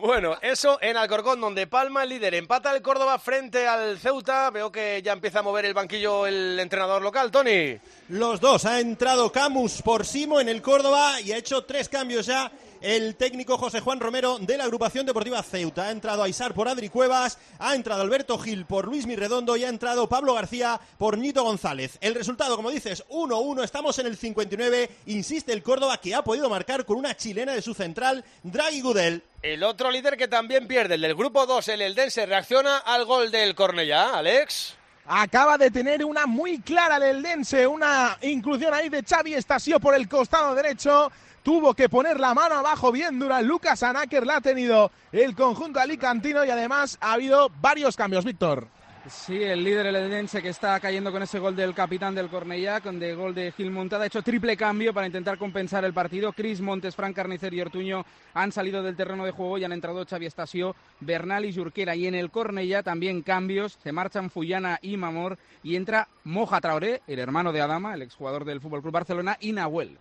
[0.00, 2.34] Bueno, eso en Alcorcón, donde Palma el líder.
[2.34, 4.48] Empata el Córdoba frente al Ceuta.
[4.50, 7.76] Veo que ya empieza a mover el banquillo el entrenador local, Tony.
[8.08, 8.64] Los dos.
[8.64, 12.52] Ha entrado Camus por Simo en el Córdoba y ha hecho tres cambios ya.
[12.80, 15.88] El técnico José Juan Romero de la agrupación deportiva Ceuta.
[15.88, 19.68] Ha entrado Aisar por Adri Cuevas, ha entrado Alberto Gil por Luis Mirredondo y ha
[19.68, 21.98] entrado Pablo García por Nito González.
[22.00, 23.64] El resultado, como dices, 1-1.
[23.64, 24.90] Estamos en el 59.
[25.06, 29.24] Insiste el Córdoba que ha podido marcar con una chilena de su central, Draghi Gudel.
[29.42, 33.30] El otro líder que también pierde, el del grupo 2, el Eldense, reacciona al gol
[33.30, 34.16] del Cornellá.
[34.18, 34.74] Alex.
[35.06, 39.94] Acaba de tener una muy clara el Eldense, una inclusión ahí de Xavi Estasio por
[39.94, 41.12] el costado derecho.
[41.44, 43.40] Tuvo que poner la mano abajo bien dura.
[43.40, 48.66] Lucas Anaker la ha tenido el conjunto alicantino y además ha habido varios cambios, Víctor.
[49.10, 52.80] Sí, el líder el Edense que está cayendo con ese gol del capitán del Cornellá,
[52.80, 56.32] con de gol de Gil Montada, ha hecho triple cambio para intentar compensar el partido.
[56.32, 60.04] Cris Montes, Fran Carnicer y Ortuño han salido del terreno de juego y han entrado
[60.04, 61.96] Xavi Estasio, Bernal y Jurquera.
[61.96, 67.00] Y en el Cornellá también cambios, se marchan Fullana y Mamor y entra Moja Traoré,
[67.06, 69.96] el hermano de Adama, el exjugador del Fútbol Club Barcelona, y Nahuel.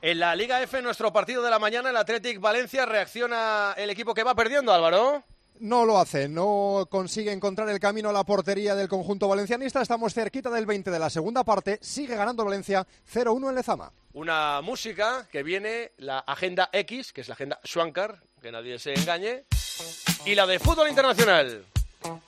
[0.00, 4.14] En la Liga F, nuestro partido de la mañana, el Athletic Valencia, reacciona el equipo
[4.14, 5.24] que va perdiendo, Álvaro.
[5.60, 9.80] No lo hace, no consigue encontrar el camino a la portería del conjunto valencianista.
[9.80, 11.78] Estamos cerquita del 20 de la segunda parte.
[11.80, 13.92] Sigue ganando Valencia 0-1 en Lezama.
[14.14, 18.94] Una música que viene, la Agenda X, que es la Agenda Schwankar, que nadie se
[18.94, 19.44] engañe,
[20.26, 21.64] y la de fútbol internacional.
[22.02, 22.20] Oh?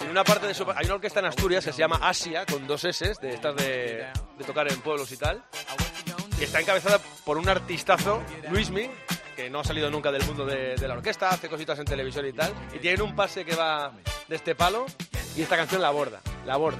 [0.00, 0.64] En una parte de su...
[0.70, 4.06] Hay una orquesta en Asturias que se llama Asia, con dos S, de estas de,
[4.42, 5.42] de tocar en pueblos y tal,
[6.38, 8.90] que está encabezada por un artistazo, Luismi,
[9.36, 12.26] que no ha salido nunca del mundo de, de la orquesta, hace cositas en televisión
[12.26, 13.92] y tal, y tienen un pase que va
[14.28, 14.86] de este palo,
[15.36, 16.78] y esta canción la aborda, la aborda.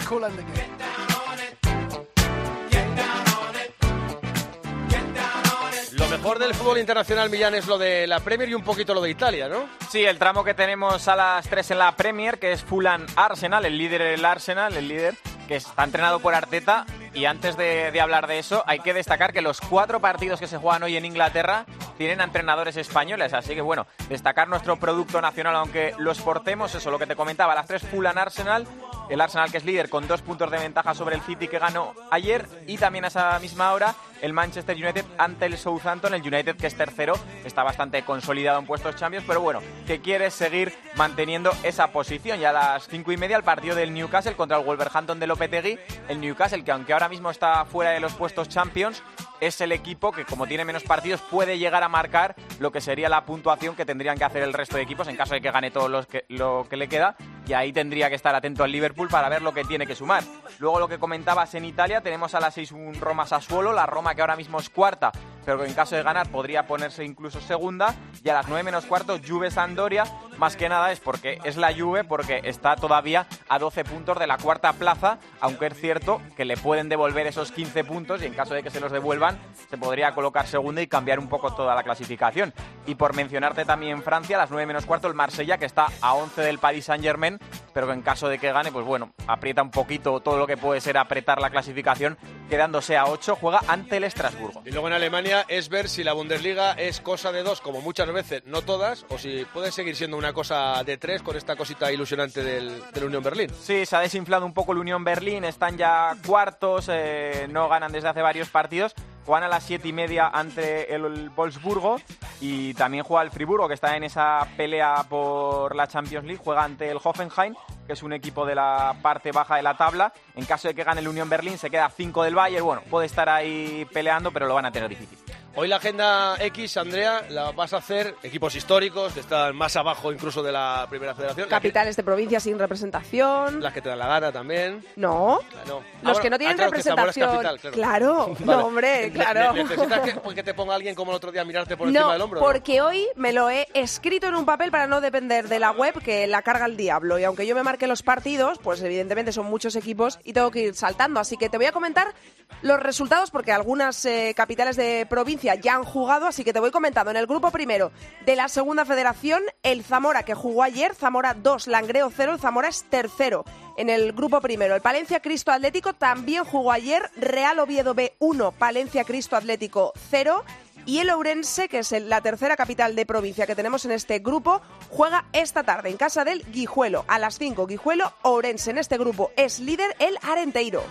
[5.92, 8.92] Lo mejor mejor del fútbol internacional, Millán, es lo de la Premier y un poquito
[8.92, 9.68] lo de Italia, ¿no?
[9.90, 13.64] Sí, el tramo que tenemos a las 3 en la Premier, que es Fulham Arsenal,
[13.64, 15.14] el líder del Arsenal, el líder
[15.57, 16.87] está entrenado por Arteta.
[17.15, 20.57] Y antes de, hablar de eso, hay que destacar que los cuatro partidos que se
[20.57, 21.67] juegan hoy en Inglaterra
[21.99, 23.35] tienen entrenadores españoles.
[23.35, 27.55] Así que bueno, destacar nuestro producto nacional, aunque lo exportemos, eso lo que te comentaba,
[27.55, 28.67] las 3 Fulham Arsenal,
[29.11, 31.93] el Arsenal que es líder con dos puntos de ventaja sobre el City que ganó
[32.11, 36.56] ayer y también a esa misma hora el Manchester United ante el Southampton, el United
[36.56, 41.52] que es tercero, está bastante consolidado en puestos champions, pero bueno, que quiere seguir manteniendo
[41.62, 42.40] esa posición.
[42.40, 45.78] Y a las cinco y media el partido del Newcastle contra el Wolverhampton de Lopetegui,
[46.08, 49.02] el Newcastle que aunque ahora mismo está fuera de los puestos champions,
[49.42, 53.09] es el equipo que como tiene menos partidos puede llegar a marcar lo que sería
[53.09, 55.72] la puntuación que tendrían que hacer el resto de equipos en caso de que gane
[55.72, 59.42] todo lo que le queda y ahí tendría que estar atento al Liverpool para ver
[59.42, 60.22] lo que tiene que sumar.
[60.61, 64.14] Luego lo que comentabas en Italia, tenemos a las 6 un Roma Sassuolo, la Roma
[64.14, 65.11] que ahora mismo es cuarta,
[65.44, 68.87] pero que en caso de ganar podría ponerse incluso segunda, y a las 9 menos
[68.87, 70.05] cuarto Juve Sandoria,
[70.38, 74.27] más que nada es porque es la Juve, porque está todavía a 12 puntos de
[74.27, 78.35] la cuarta plaza, aunque es cierto que le pueden devolver esos 15 puntos y en
[78.35, 79.38] caso de que se los devuelvan
[79.71, 82.53] se podría colocar segunda y cambiar un poco toda la clasificación.
[82.87, 86.14] Y por mencionarte también Francia, a las 9 menos cuarto el Marsella, que está a
[86.14, 87.38] 11 del Paris Saint Germain,
[87.73, 90.57] pero que en caso de que gane, pues bueno, aprieta un poquito todo lo que
[90.57, 92.18] puede ser apretar la clasificación,
[92.51, 94.62] quedándose a 8, juega ante el Estrasburgo.
[94.64, 98.12] Y luego en Alemania es ver si la Bundesliga es cosa de dos, como muchas
[98.12, 101.92] veces, no todas, o si puede seguir siendo una cosa de tres con esta cosita
[101.92, 103.51] ilusionante del, del Unión Berlín.
[103.61, 107.92] Sí, se ha desinflado un poco el Unión Berlín, están ya cuartos, eh, no ganan
[107.92, 108.95] desde hace varios partidos.
[109.24, 112.00] Juegan a las siete y media ante el Wolfsburgo
[112.40, 116.40] y también juega el Friburgo, que está en esa pelea por la Champions League.
[116.42, 117.54] Juega ante el Hoffenheim,
[117.87, 120.12] que es un equipo de la parte baja de la tabla.
[120.35, 122.64] En caso de que gane el Unión Berlín, se queda a 5 del Bayern.
[122.64, 125.18] Bueno, puede estar ahí peleando, pero lo van a tener difícil.
[125.55, 130.11] Hoy la agenda X, Andrea, la vas a hacer equipos históricos que están más abajo
[130.11, 131.47] incluso de la primera federación.
[131.47, 133.61] Capitales de provincia sin representación.
[133.62, 134.83] Las que te dan la gana también.
[134.97, 135.41] No.
[135.67, 135.83] No.
[136.03, 137.31] Los Ah, que no bueno, tienen ah, claro, que representación.
[137.43, 138.27] capital, claro.
[138.41, 138.47] Vale.
[138.47, 139.53] No, hombre, claro.
[139.53, 141.87] ne- ¿Necesitas que, pues, que te ponga alguien como el otro día a mirarte por
[141.88, 142.41] encima No, del hombro?
[142.41, 146.03] porque hoy me lo he escrito en un papel para no depender de la web
[146.03, 147.19] que la carga el diablo.
[147.19, 150.61] Y aunque yo me marque los partidos, pues evidentemente son muchos equipos y tengo que
[150.61, 151.21] ir saltando.
[151.21, 152.15] Así que te voy a comentar
[152.62, 155.07] los resultados porque algunas eh, capitales de
[155.42, 157.11] ya han jugado, así que te voy comentando.
[157.11, 157.92] En el grupo primero
[158.24, 162.68] de la segunda federación, el Zamora que jugó ayer, Zamora 2, Langreo 0, el Zamora
[162.68, 163.44] es tercero
[163.76, 164.74] en el grupo primero.
[164.74, 170.44] El Palencia Cristo Atlético también jugó ayer, Real Oviedo B 1, Palencia Cristo Atlético 0.
[170.85, 174.61] Y el Ourense, que es la tercera capital de provincia que tenemos en este grupo,
[174.90, 177.05] juega esta tarde en casa del Guijuelo.
[177.07, 178.72] A las 5, Guijuelo, Ourense.
[178.72, 180.83] En este grupo es líder el Arenteiro.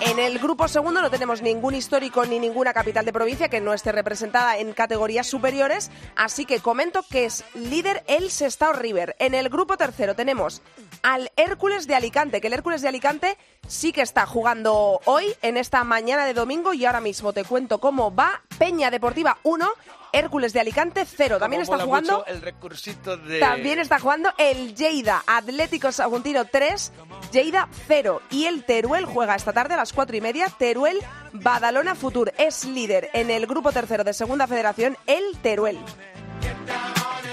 [0.00, 3.74] En el grupo segundo no tenemos ningún histórico ni ninguna capital de provincia que no
[3.74, 9.16] esté representada en categorías superiores, así que comento que es líder el Sestao River.
[9.18, 10.62] En el grupo tercero tenemos
[11.02, 15.56] al Hércules de Alicante, que el Hércules de Alicante sí que está jugando hoy, en
[15.56, 18.42] esta mañana de domingo, y ahora mismo te cuento cómo va.
[18.56, 19.68] Peña Deportiva 1,
[20.12, 21.38] Hércules de Alicante 0.
[21.38, 22.24] También está jugando...
[22.26, 23.40] el recursito de...
[23.40, 26.92] También está jugando el Lleida Atlético Saguntino 3,
[27.32, 28.22] Lleida 0.
[28.30, 30.48] Y el Teruel juega esta tarde a las 4 y media.
[30.58, 30.98] Teruel
[31.32, 35.78] Badalona Futur es líder en el grupo tercero de Segunda Federación, el Teruel.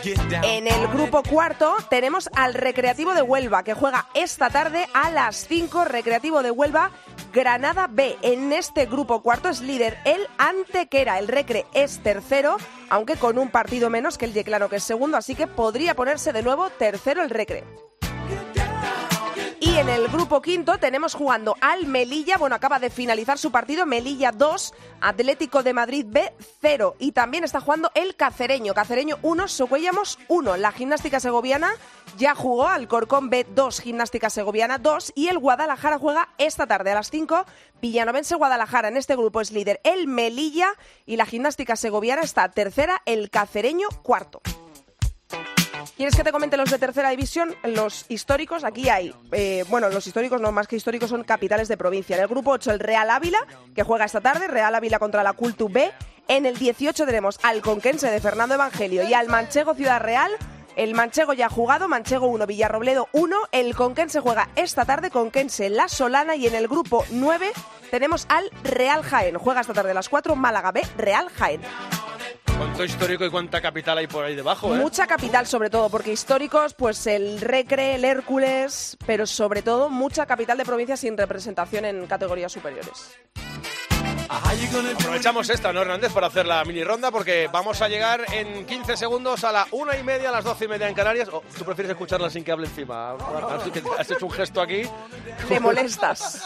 [0.05, 5.47] En el grupo cuarto tenemos al Recreativo de Huelva, que juega esta tarde a las
[5.47, 5.85] 5.
[5.85, 6.91] Recreativo de Huelva,
[7.33, 8.15] Granada B.
[8.21, 11.17] En este grupo cuarto es líder el Antequera.
[11.17, 12.57] El Recre es tercero,
[12.89, 16.33] aunque con un partido menos que el Yeclano, que es segundo, así que podría ponerse
[16.33, 17.63] de nuevo tercero el Recre.
[19.75, 23.85] Y en el grupo quinto tenemos jugando al Melilla, bueno, acaba de finalizar su partido,
[23.85, 26.95] Melilla 2, Atlético de Madrid B 0.
[26.97, 30.55] Y también está jugando el Cacereño, Cacereño 1, Socuellamos 1.
[30.55, 31.71] La gimnástica segoviana
[32.17, 35.11] ya jugó al Corcón B 2, gimnástica segoviana 2.
[35.13, 37.43] Y el Guadalajara juega esta tarde a las 5,
[37.81, 38.87] Villanovense Guadalajara.
[38.87, 40.69] En este grupo es líder el Melilla
[41.05, 44.41] y la gimnástica segoviana está tercera, el Cacereño cuarto.
[45.95, 47.55] ¿Quieres que te comente los de tercera división?
[47.63, 51.77] Los históricos, aquí hay, eh, bueno, los históricos no más que históricos son capitales de
[51.77, 52.15] provincia.
[52.15, 53.39] En el grupo 8 el Real Ávila,
[53.73, 55.91] que juega esta tarde, Real Ávila contra la Cultu B.
[56.27, 60.31] En el 18 tenemos al Conquense de Fernando Evangelio y al Manchego Ciudad Real.
[60.75, 63.37] El Manchego ya ha jugado, Manchego 1, Villarrobledo 1.
[63.51, 66.35] El Conquense juega esta tarde, Conquense La Solana.
[66.35, 67.51] Y en el grupo 9
[67.91, 69.37] tenemos al Real Jaén.
[69.37, 71.61] Juega esta tarde a las 4, Málaga B, Real Jaén.
[72.57, 74.79] Cuánto histórico y cuánta capital hay por ahí debajo, ¿eh?
[74.79, 80.25] Mucha capital sobre todo, porque históricos, pues el Recre, el Hércules, pero sobre todo mucha
[80.25, 83.17] capital de provincia sin representación en categorías superiores.
[84.29, 88.97] Aprovechamos esta, ¿no, Hernández, para hacer la mini ronda porque vamos a llegar en 15
[88.97, 91.29] segundos a la una y media, a las doce y media en Canarias.
[91.31, 93.15] ¿O ¿Tú prefieres escucharla sin que hable encima?
[93.97, 94.81] Has hecho un gesto aquí.
[95.47, 96.43] Te molestas.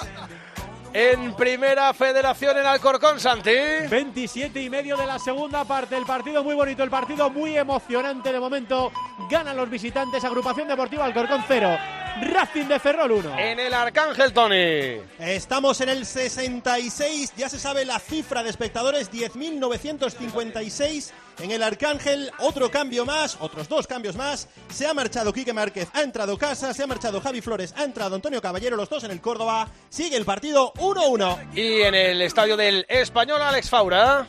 [0.94, 3.52] En primera federación en Alcorcón, Santi.
[3.90, 5.96] 27 y medio de la segunda parte.
[5.96, 8.92] El partido muy bonito, el partido muy emocionante de momento.
[9.30, 10.24] Ganan los visitantes.
[10.24, 11.78] Agrupación Deportiva Alcorcón 0.
[12.22, 13.40] Racing de Ferrol 1.
[13.40, 15.02] En el Arcángel, Tony.
[15.20, 22.32] Estamos en el 66, ya se sabe la cifra de espectadores, 10.956 en el Arcángel,
[22.40, 26.74] otro cambio más, otros dos cambios más, se ha marchado Quique Márquez, ha entrado Casa,
[26.74, 30.18] se ha marchado Javi Flores, ha entrado Antonio Caballero, los dos en el Córdoba, sigue
[30.18, 31.56] el partido 1-1.
[31.56, 34.28] Y en el estadio del Español, Alex Faura.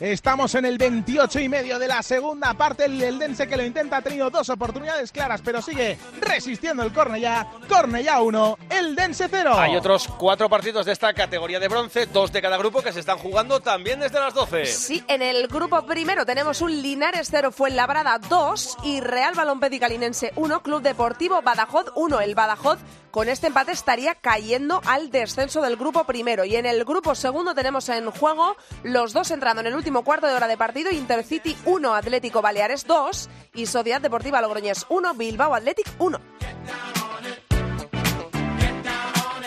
[0.00, 2.86] Estamos en el 28 y medio de la segunda parte.
[2.86, 7.46] El Eldense que lo intenta ha tenido dos oportunidades claras, pero sigue resistiendo el Cornellá.
[7.68, 9.52] Cornellá 1, Eldense 0.
[9.58, 13.00] Hay otros cuatro partidos de esta categoría de bronce, dos de cada grupo que se
[13.00, 14.64] están jugando también desde las 12.
[14.64, 20.32] Sí, en el grupo primero tenemos un Linares 0, Fuenlabrada 2 y Real Balompédica Linense
[20.34, 22.20] 1, Club Deportivo Badajoz 1.
[22.22, 22.78] El Badajoz
[23.10, 26.44] con este empate estaría cayendo al descenso del grupo primero.
[26.44, 30.26] Y en el grupo segundo tenemos en juego los dos entrando en el último cuarto
[30.26, 35.54] de hora de partido, Intercity 1, Atlético Baleares 2 y Sociedad Deportiva Logroñés 1, Bilbao
[35.54, 36.20] Athletic 1.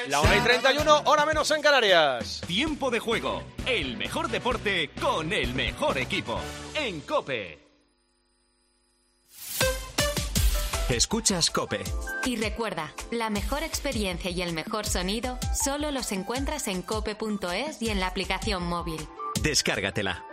[0.09, 2.41] La 1 y 31, hora menos en Canarias.
[2.45, 3.41] Tiempo de juego.
[3.65, 6.39] El mejor deporte con el mejor equipo.
[6.75, 7.63] En Cope.
[10.89, 11.81] Escuchas Cope.
[12.25, 17.89] Y recuerda, la mejor experiencia y el mejor sonido solo los encuentras en cope.es y
[17.89, 19.07] en la aplicación móvil.
[19.41, 20.32] Descárgatela.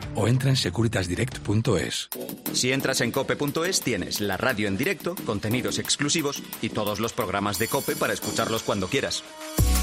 [0.15, 2.09] o entra en securitasdirect.es.
[2.53, 7.59] Si entras en cope.es tienes la radio en directo, contenidos exclusivos y todos los programas
[7.59, 9.23] de Cope para escucharlos cuando quieras.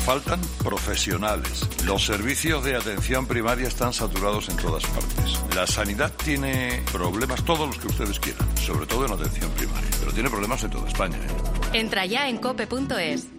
[0.04, 1.68] Faltan profesionales.
[1.84, 5.38] Los servicios de atención primaria están saturados en todas partes.
[5.54, 10.12] La sanidad tiene problemas, todos los que ustedes quieran, sobre todo en atención primaria, pero
[10.12, 11.18] tiene problemas en toda España.
[11.18, 11.78] ¿eh?
[11.78, 13.37] Entra ya en cope.es.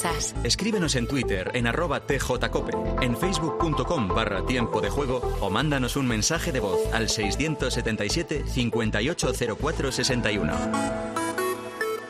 [0.00, 0.34] piensas?
[0.44, 6.06] Escríbenos en Twitter en arroba tjcope, en facebook.com barra tiempo de juego o mándanos un
[6.06, 10.52] mensaje de voz al 677 580461.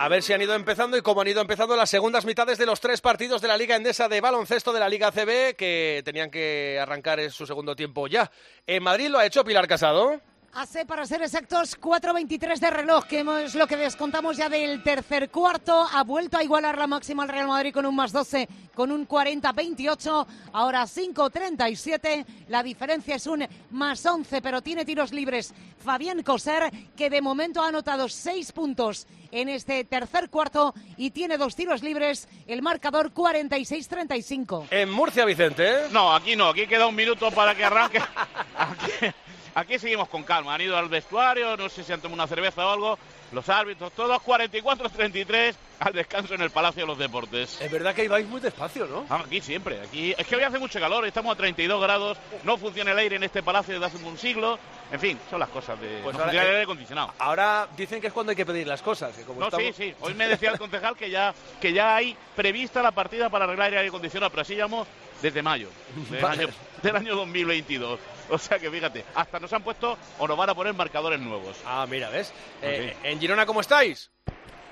[0.00, 2.66] A ver si han ido empezando y cómo han ido empezando las segundas mitades de
[2.66, 6.30] los tres partidos de la Liga Endesa de baloncesto de la Liga CB que tenían
[6.30, 8.30] que arrancar en su segundo tiempo ya.
[8.64, 10.20] En Madrid lo ha hecho Pilar Casado.
[10.54, 15.30] Hace, para ser exactos, 4.23 de reloj, que es lo que descontamos ya del tercer
[15.30, 15.86] cuarto.
[15.92, 19.06] Ha vuelto a igualar la máxima al Real Madrid con un más 12, con un
[19.06, 20.26] 40-28.
[20.54, 22.24] Ahora 5-37.
[22.48, 25.54] La diferencia es un más 11, pero tiene tiros libres.
[25.84, 31.36] Fabián Coser, que de momento ha anotado 6 puntos en este tercer cuarto y tiene
[31.36, 32.26] dos tiros libres.
[32.46, 34.68] El marcador 46-35.
[34.70, 35.68] En Murcia, Vicente.
[35.68, 35.88] ¿eh?
[35.92, 37.98] No, aquí no, aquí queda un minuto para que arranque.
[38.58, 39.12] Aquí,
[39.58, 40.54] aquí seguimos con calma.
[40.54, 42.98] Han ido al vestuario, no sé si han tomado una cerveza o algo.
[43.30, 47.60] Los árbitros, todos 44-33 al descanso en el Palacio de los Deportes.
[47.60, 49.04] Es verdad que vais muy despacio, ¿no?
[49.10, 49.80] Ah, aquí siempre.
[49.82, 53.16] Aquí es que hoy hace mucho calor, estamos a 32 grados, no funciona el aire
[53.16, 54.58] en este palacio desde hace un siglo.
[54.90, 57.12] En fin, son las cosas de Pues no ahora, funciona el eh, aire acondicionado.
[57.18, 59.14] Ahora dicen que es cuando hay que pedir las cosas.
[59.14, 59.94] que como No, estamos- sí, sí.
[60.00, 63.68] Hoy me decía el concejal que ya, que ya hay prevista la partida para arreglar
[63.72, 64.88] el aire acondicionado, pero así llevamos
[65.20, 65.68] desde mayo
[66.10, 66.44] del, Vale.
[66.44, 68.00] año, del año 2022.
[68.38, 71.56] O sea que fíjate, hasta nos han puesto o nos van a poner marcadores nuevos.
[71.64, 72.32] Ah, mira, ¿ves?
[72.62, 74.10] Eh, ¿En Girona cómo estáis?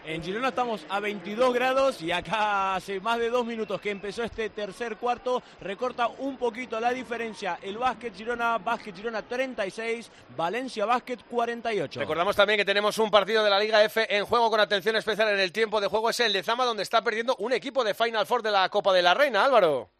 [0.04, 4.22] En Girona estamos a 22 grados y acá hace más de dos minutos que empezó
[4.22, 7.58] este tercer cuarto, recorta un poquito la diferencia.
[7.60, 11.98] El básquet Girona, básquet Girona 36, Valencia básquet 48.
[11.98, 15.28] Recordamos también que tenemos un partido de la Liga F en juego con atención especial
[15.30, 16.10] en el tiempo de juego.
[16.10, 19.02] Es el Lezama, donde está perdiendo un equipo de Final Four de la Copa de
[19.02, 19.90] la Reina, Álvaro.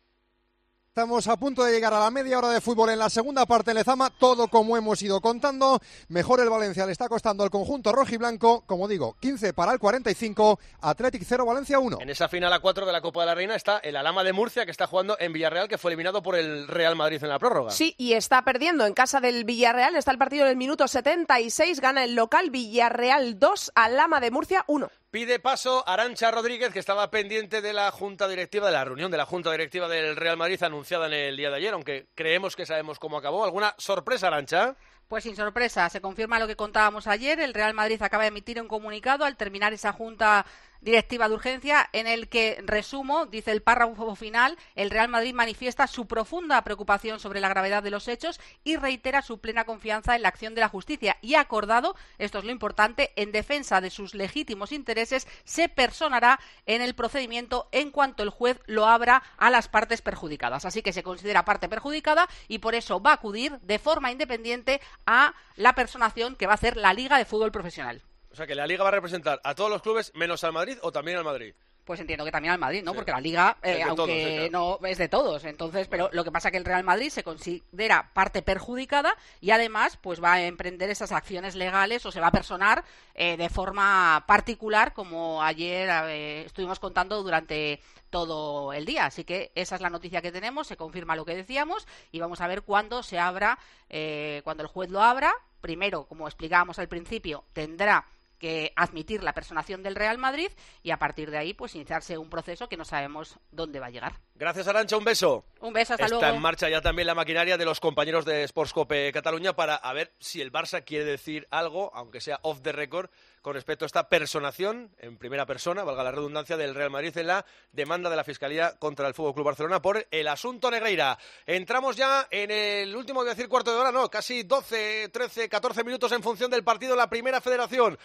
[0.96, 3.70] Estamos a punto de llegar a la media hora de fútbol en la segunda parte
[3.70, 5.78] en Lezama, todo como hemos ido contando.
[6.08, 10.58] Mejor el Valencia le está costando al conjunto rojiblanco, como digo, 15 para el 45,
[10.80, 11.98] Athletic 0, Valencia 1.
[12.00, 14.32] En esa final a 4 de la Copa de la Reina está el Alama de
[14.32, 17.38] Murcia, que está jugando en Villarreal, que fue eliminado por el Real Madrid en la
[17.38, 17.72] prórroga.
[17.72, 19.96] Sí, y está perdiendo en casa del Villarreal.
[19.96, 21.78] Está el partido en el minuto 76.
[21.78, 24.90] Gana el local Villarreal 2, Alama de Murcia 1.
[25.10, 29.16] Pide paso Arancha Rodríguez, que estaba pendiente de la junta directiva, de la reunión de
[29.16, 32.66] la junta directiva del Real Madrid anunciada en el día de ayer, aunque creemos que
[32.66, 33.44] sabemos cómo acabó.
[33.44, 34.76] ¿Alguna sorpresa, Arancha?
[35.08, 37.38] Pues sin sorpresa, se confirma lo que contábamos ayer.
[37.38, 40.44] El Real Madrid acaba de emitir un comunicado al terminar esa junta
[40.86, 45.88] directiva de urgencia en el que, resumo, dice el párrafo final, el Real Madrid manifiesta
[45.88, 50.22] su profunda preocupación sobre la gravedad de los hechos y reitera su plena confianza en
[50.22, 53.90] la acción de la justicia y ha acordado, esto es lo importante, en defensa de
[53.90, 59.50] sus legítimos intereses, se personará en el procedimiento en cuanto el juez lo abra a
[59.50, 60.66] las partes perjudicadas.
[60.66, 64.80] Así que se considera parte perjudicada y por eso va a acudir de forma independiente
[65.04, 68.05] a la personación que va a hacer la Liga de Fútbol Profesional.
[68.36, 70.76] O sea, que la Liga va a representar a todos los clubes menos al Madrid
[70.82, 71.54] o también al Madrid.
[71.86, 72.92] Pues entiendo que también al Madrid, ¿no?
[72.92, 74.78] Porque la Liga, eh, todos, aunque sí, claro.
[74.82, 77.22] no es de todos, entonces, pero lo que pasa es que el Real Madrid se
[77.22, 82.26] considera parte perjudicada y además, pues va a emprender esas acciones legales o se va
[82.26, 82.84] a personar
[83.14, 87.80] eh, de forma particular, como ayer eh, estuvimos contando durante
[88.10, 89.06] todo el día.
[89.06, 92.42] Así que esa es la noticia que tenemos, se confirma lo que decíamos y vamos
[92.42, 93.58] a ver cuándo se abra,
[93.88, 95.32] eh, cuando el juez lo abra.
[95.62, 98.04] Primero, como explicábamos al principio, tendrá
[98.38, 100.48] que admitir la personación del Real Madrid
[100.82, 103.90] y a partir de ahí pues iniciarse un proceso que no sabemos dónde va a
[103.90, 104.20] llegar.
[104.34, 105.44] Gracias, Arancha, un beso.
[105.60, 106.36] Un beso, hasta Está luego.
[106.36, 110.12] en marcha ya también la maquinaria de los compañeros de Sportscope Cataluña para a ver
[110.18, 113.08] si el Barça quiere decir algo, aunque sea off the record,
[113.40, 117.28] con respecto a esta personación en primera persona, valga la redundancia, del Real Madrid en
[117.28, 121.16] la demanda de la Fiscalía contra el Fútbol Club Barcelona por el asunto Negreira.
[121.46, 125.48] Entramos ya en el último, voy a decir cuarto de hora, no, casi 12, 13,
[125.48, 127.96] 14 minutos en función del partido de la Primera Federación.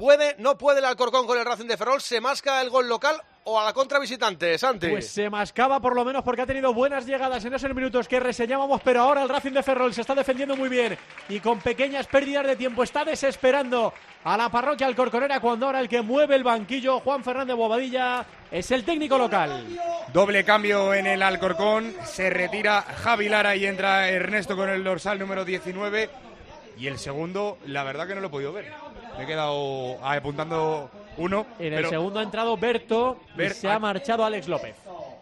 [0.00, 2.00] ¿Puede, no puede el Alcorcón con el Racing de Ferrol?
[2.00, 4.88] ¿Se masca el gol local o a la contra visitante, Santi?
[4.88, 8.18] Pues se mascaba por lo menos porque ha tenido buenas llegadas en esos minutos que
[8.18, 10.96] reseñábamos, pero ahora el Racing de Ferrol se está defendiendo muy bien
[11.28, 13.92] y con pequeñas pérdidas de tiempo está desesperando
[14.24, 18.70] a la parroquia alcorconera cuando ahora el que mueve el banquillo, Juan Fernández Bobadilla, es
[18.70, 19.66] el técnico local.
[20.14, 21.94] Doble cambio en el Alcorcón.
[22.06, 26.08] Se retira Javi Lara y entra Ernesto con el dorsal número 19.
[26.78, 28.72] Y el segundo, la verdad que no lo he podido ver.
[29.20, 31.44] Me he quedado apuntando uno.
[31.58, 34.74] En el segundo ha entrado Berto y se ha marchado Alex López.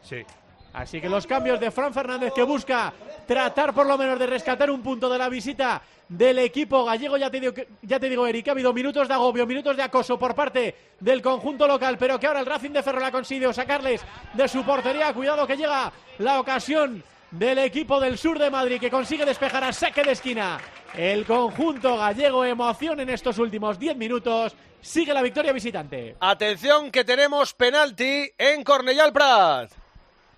[0.04, 0.24] Sí.
[0.72, 2.92] Así que los cambios de Fran Fernández que busca
[3.26, 7.16] tratar por lo menos de rescatar un punto de la visita del equipo gallego.
[7.16, 10.16] Ya te digo, ya te digo Eric, ha habido minutos de agobio, minutos de acoso
[10.16, 14.02] por parte del conjunto local, pero que ahora el Racing de Ferrol ha conseguido sacarles
[14.32, 15.12] de su portería.
[15.12, 19.72] Cuidado que llega la ocasión del equipo del sur de Madrid que consigue despejar a
[19.72, 20.58] saque de esquina.
[20.94, 24.56] El conjunto gallego, emoción en estos últimos 10 minutos.
[24.80, 26.16] Sigue la victoria visitante.
[26.20, 29.70] Atención que tenemos penalti en Cornellà Prat.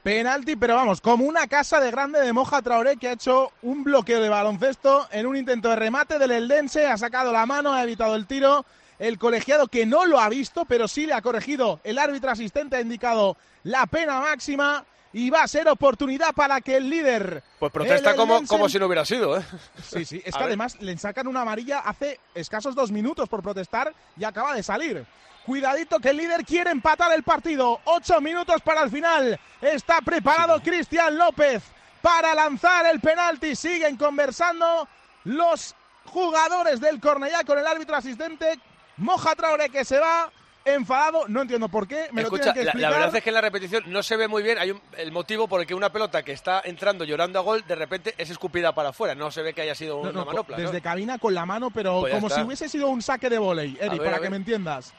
[0.03, 3.84] Penalti, pero vamos, como una casa de grande de Moja Traoré que ha hecho un
[3.84, 7.82] bloqueo de baloncesto en un intento de remate del Eldense, ha sacado la mano, ha
[7.82, 8.64] evitado el tiro.
[8.99, 11.80] El colegiado que no lo ha visto, pero sí le ha corregido.
[11.84, 16.76] El árbitro asistente ha indicado la pena máxima y va a ser oportunidad para que
[16.76, 17.42] el líder.
[17.58, 19.44] Pues protesta el como, como si no hubiera sido, ¿eh?
[19.82, 23.92] Sí, sí, es que además le sacan una amarilla hace escasos dos minutos por protestar
[24.16, 25.04] y acaba de salir.
[25.44, 27.80] Cuidadito que el líder quiere empatar el partido.
[27.84, 29.40] Ocho minutos para el final.
[29.61, 31.62] Está preparado Cristian López
[32.02, 33.56] para lanzar el penalti.
[33.56, 34.86] Siguen conversando
[35.24, 38.61] los jugadores del Cornellá con el árbitro asistente.
[38.98, 40.30] Moja Traoré que se va
[40.64, 41.26] enfadado.
[41.28, 42.08] No entiendo por qué.
[42.12, 42.90] Me Escucha, lo tienen que la, explicar.
[42.90, 44.58] la verdad es que en la repetición no se ve muy bien.
[44.58, 47.64] Hay un- el motivo por el que una pelota que está entrando llorando a gol,
[47.66, 49.14] de repente es escupida para afuera.
[49.14, 50.56] No se ve que haya sido No, una no, manopla.
[50.56, 50.82] desde ¿no?
[50.82, 52.40] cabina con la mano, pero Pues como está.
[52.40, 54.92] si hubiese sido un saque de volei, Eri, para que me entiendas.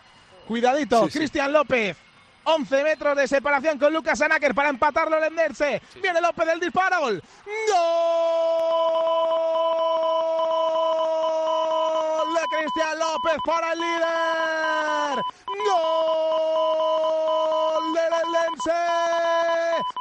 [0.48, 1.18] Cuidadito, Sí, sí.
[1.20, 1.96] Cristian López.
[2.44, 5.80] 11 metros de separación con Lucas Anaker para empatarlo el Enderse.
[6.02, 7.00] Viene López del disparo.
[7.02, 7.22] Gol.
[11.02, 12.34] ¡Gol!
[12.34, 15.24] De Cristian López para el líder.
[15.66, 17.14] ¡Gol
[17.94, 18.82] del Endense!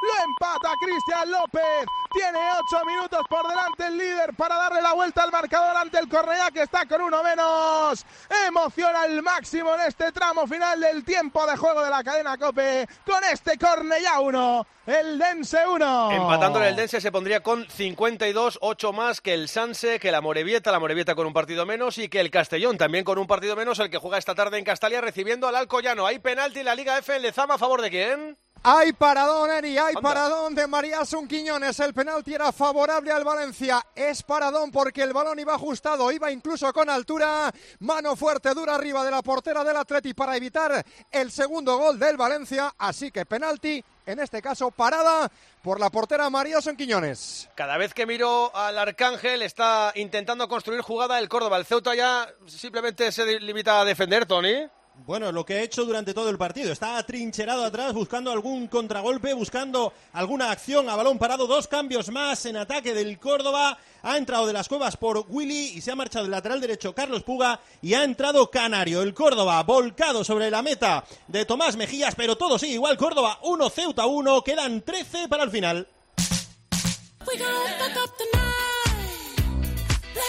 [0.03, 1.87] Lo empata Cristian López.
[2.13, 6.09] Tiene ocho minutos por delante el líder para darle la vuelta al marcador ante el
[6.09, 8.05] Cornellá que está con uno menos.
[8.49, 12.89] Emociona al máximo en este tramo final del tiempo de juego de la cadena Cope
[13.07, 16.11] con este Cornellá 1, el Dense 1.
[16.11, 20.73] Empatando el Dense se pondría con 52, 8 más que el Sanse, que la Morevieta,
[20.73, 23.79] la Morevieta con un partido menos y que el Castellón también con un partido menos,
[23.79, 26.07] el que juega esta tarde en Castalia recibiendo al Alcoyano.
[26.07, 28.37] Hay penalti en la Liga F en Lezama a favor de quién?
[28.63, 31.81] Hay paradón, Eri, hay paradón de María Quiñones.
[31.81, 33.83] El penalti era favorable al Valencia.
[33.95, 37.51] Es paradón porque el balón iba ajustado, iba incluso con altura.
[37.79, 42.19] Mano fuerte, dura arriba de la portera del Atleti para evitar el segundo gol del
[42.19, 42.75] Valencia.
[42.77, 45.33] Así que penalti, en este caso parada
[45.63, 47.49] por la portera María Quiñones.
[47.55, 51.57] Cada vez que miro al Arcángel está intentando construir jugada el Córdoba.
[51.57, 54.69] El Ceuta ya simplemente se limita a defender, Tony.
[55.07, 56.73] Bueno, lo que ha hecho durante todo el partido.
[56.73, 61.47] Está atrincherado atrás, buscando algún contragolpe, buscando alguna acción a balón parado.
[61.47, 63.79] Dos cambios más en ataque del Córdoba.
[64.03, 67.23] Ha entrado de las cuevas por Willy y se ha marchado el lateral derecho Carlos
[67.23, 69.03] Puga y ha entrado Canario.
[69.03, 72.97] El Córdoba volcado sobre la meta de Tomás Mejías, pero todo sigue igual.
[72.97, 74.43] Córdoba 1, Ceuta 1.
[74.43, 75.89] Quedan 13 para el final.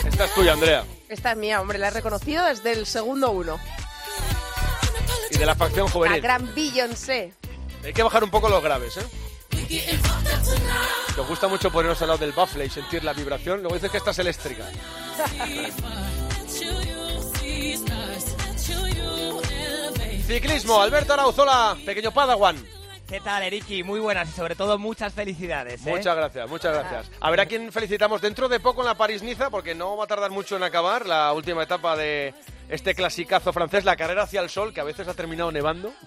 [0.05, 0.85] Esta es tuya, Andrea.
[1.09, 3.59] Esta es mía, hombre, la he reconocido desde el segundo uno.
[5.31, 6.21] Y de la facción La juvenil.
[6.21, 7.33] gran Beyoncé.
[7.83, 9.05] Hay que bajar un poco los graves, ¿eh?
[11.17, 13.61] Nos gusta mucho ponernos al lado del baffle y sentir la vibración.
[13.61, 14.65] Luego dices que esta es eléctrica.
[20.25, 22.55] Ciclismo, Alberto Arauzola, pequeño Padawan.
[23.07, 23.83] ¿Qué tal, Eriki?
[23.83, 25.85] Muy buenas y sobre todo muchas felicidades.
[25.85, 25.89] ¿eh?
[25.89, 27.11] Muchas gracias, muchas gracias.
[27.19, 30.07] A ver a quién felicitamos dentro de poco en la París-Niza, porque no va a
[30.07, 32.33] tardar mucho en acabar la última etapa de
[32.71, 35.93] este clasicazo francés, la carrera hacia el sol, que a veces ha terminado nevando.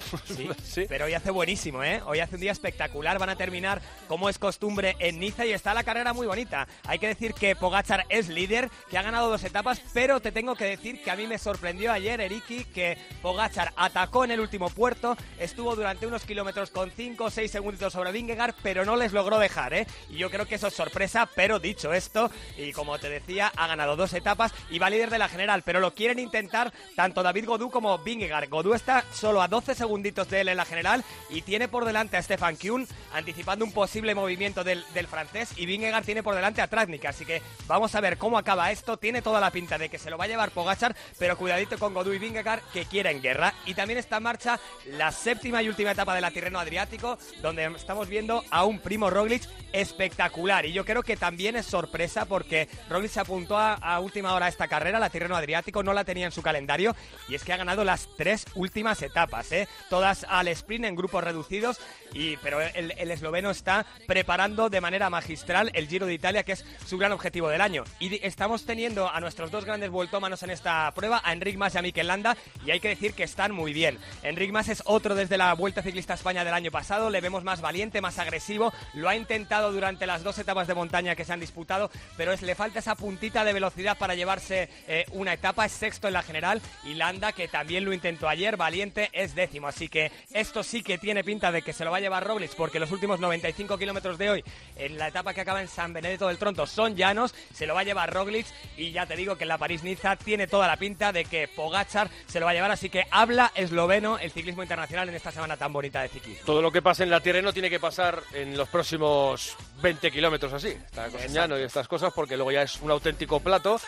[0.64, 2.00] Sí, pero hoy hace buenísimo, ¿eh?
[2.06, 3.18] Hoy hace un día espectacular.
[3.18, 6.66] Van a terminar, como es costumbre, en Niza y está la carrera muy bonita.
[6.86, 10.56] Hay que decir que Pogachar es líder, que ha ganado dos etapas, pero te tengo
[10.56, 14.70] que decir que a mí me sorprendió ayer, Eriki, que Pogachar atacó en el último
[14.70, 19.12] puerto, estuvo durante unos kilómetros con 5 o 6 segundos sobre Vingegaard, pero no les
[19.12, 19.86] logró dejar, ¿eh?
[20.08, 23.66] Y yo creo que eso es sorpresa, pero dicho esto, y como te decía, ha
[23.66, 26.53] ganado dos etapas y va líder de la general, pero lo quieren intentar
[26.94, 28.48] tanto David Godú como Vingegaard.
[28.48, 32.16] Godú está solo a 12 segunditos de él en la general y tiene por delante
[32.16, 36.68] a Stefan Kuhn, anticipando un posible movimiento del, francés, y Vingegaard tiene por delante a
[36.68, 38.96] Tratnik, así que vamos a ver cómo acaba esto.
[38.96, 41.92] Tiene toda la pinta de que se lo va a llevar Pogachar, pero cuidadito con
[41.92, 43.52] Godú y Vingegaard que quieren guerra.
[43.66, 48.08] Y también está en marcha la séptima y última etapa del Tirreno Adriático, donde estamos
[48.08, 49.42] viendo a un primo Roglic
[49.72, 50.66] espectacular.
[50.66, 54.46] Y yo creo que también es sorpresa porque Roglic se apuntó a, a última hora
[54.46, 56.94] a esta carrera, la Tirreno Adriático, no la tenía en su calendario
[57.28, 59.66] y es que ha ganado las tres últimas etapas, ¿eh?
[59.90, 61.80] todas al sprint en grupos reducidos,
[62.12, 66.52] y, pero el, el esloveno está preparando de manera magistral el Giro de Italia, que
[66.52, 67.82] es su gran objetivo del año.
[67.98, 71.78] Y estamos teniendo a nuestros dos grandes vueltómanos en esta prueba, a Enric Mas y
[71.78, 73.98] a Mikel Landa, y hay que decir que están muy bien.
[74.22, 77.42] Enric Mas es otro desde la Vuelta Ciclista a España del año pasado, le vemos
[77.42, 81.32] más valiente, más agresivo, lo ha intentado durante las dos etapas de montaña que se
[81.32, 85.64] han disputado, pero es, le falta esa puntita de velocidad para llevarse eh, una etapa,
[85.64, 89.68] es sexto en la general, y Landa, que también lo intentó ayer, valiente, es décimo,
[89.68, 92.54] así que esto sí que tiene pinta de que se lo va a llevar Roglic,
[92.54, 94.44] porque los últimos 95 kilómetros de hoy,
[94.76, 97.80] en la etapa que acaba en San Benedetto del Tronto, son llanos, se lo va
[97.80, 98.46] a llevar Roglic,
[98.76, 102.10] y ya te digo que en la París-Niza tiene toda la pinta de que Pogachar
[102.26, 105.56] se lo va a llevar, así que habla esloveno el ciclismo internacional en esta semana
[105.56, 106.44] tan bonita de ciclismo.
[106.44, 110.10] Todo lo que pasa en la tierra no tiene que pasar en los próximos 20
[110.10, 110.68] kilómetros así.
[110.68, 113.80] Está con llano y estas cosas porque luego ya es un auténtico plato.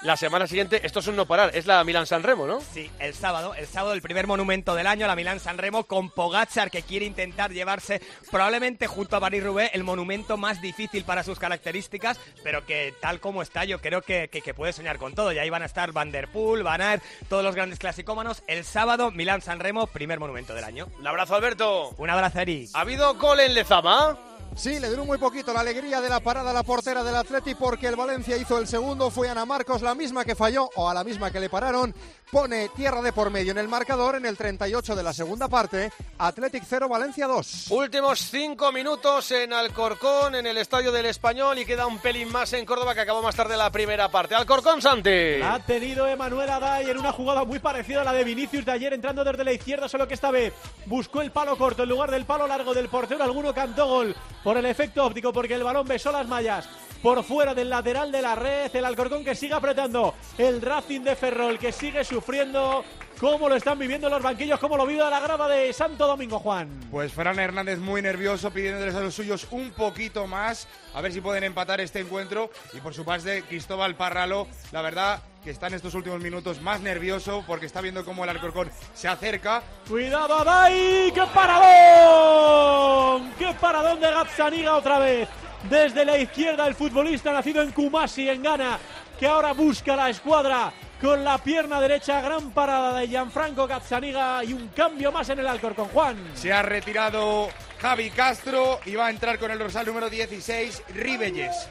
[0.00, 2.60] La semana siguiente, esto es un no parar, es la Milán-San Remo, ¿no?
[2.60, 6.10] Sí, el sábado, el sábado el primer monumento del año, la Milán San Remo, con
[6.10, 11.22] Pogachar que quiere intentar llevarse probablemente junto a Paris Roubaix el monumento más difícil para
[11.22, 15.14] sus características, pero que tal como está yo creo que, que, que puede soñar con
[15.14, 15.32] todo.
[15.32, 18.42] Y ahí van a estar Van der Poel, Van Aert, todos los grandes clasicómanos.
[18.46, 20.88] El sábado, Milán San Remo, primer monumento del año.
[20.98, 21.90] Un abrazo, Alberto.
[21.98, 22.68] Un abrazo, Eri.
[22.74, 24.18] ¿Ha habido gol en Lezama?
[24.54, 27.54] Sí, le duró muy poquito la alegría de la parada a la portera del Atleti
[27.54, 30.94] porque el Valencia hizo el segundo, fue Ana Marcos la misma que falló o a
[30.94, 31.94] la misma que le pararon,
[32.30, 35.90] pone tierra de por medio en el marcador en el 38 de la segunda parte,
[36.18, 37.70] Athletic 0, Valencia 2.
[37.70, 42.52] Últimos cinco minutos en Alcorcón, en el Estadio del Español y queda un pelín más
[42.52, 44.34] en Córdoba que acabó más tarde la primera parte.
[44.34, 45.40] Alcorcón, Santi.
[45.42, 48.92] Ha tenido Emanuel Aday en una jugada muy parecida a la de Vinicius de ayer,
[48.92, 50.52] entrando desde la izquierda, solo que esta vez
[50.86, 53.24] buscó el palo corto en lugar del palo largo del portero.
[53.24, 56.68] Alguno cantó gol por el efecto óptico, porque el balón besó las mallas
[57.02, 58.74] por fuera del lateral de la red.
[58.74, 60.14] El Alcorcón que sigue apretando.
[60.38, 62.84] El Racing de Ferrol que sigue sufriendo
[63.22, 66.68] cómo lo están viviendo los banquillos, cómo lo vive la grava de Santo Domingo, Juan.
[66.90, 71.20] Pues Fran Hernández muy nervioso, pidiéndoles a los suyos un poquito más, a ver si
[71.20, 72.50] pueden empatar este encuentro.
[72.72, 76.80] Y por su parte, Cristóbal Parralo, la verdad que está en estos últimos minutos más
[76.80, 79.62] nervioso porque está viendo cómo el Alcorcón se acerca.
[79.88, 85.28] Cuidado, Adai, qué paradón, qué paradón de Gazzaniga otra vez.
[85.70, 88.80] Desde la izquierda el futbolista nacido en Kumasi, en Ghana,
[89.16, 94.52] que ahora busca la escuadra con la pierna derecha, gran parada de Gianfranco Gazzaniga y
[94.52, 96.16] un cambio más en el Alcorcón, Juan.
[96.34, 97.48] Se ha retirado
[97.80, 101.68] Javi Castro y va a entrar con el dorsal número 16, Ribelles.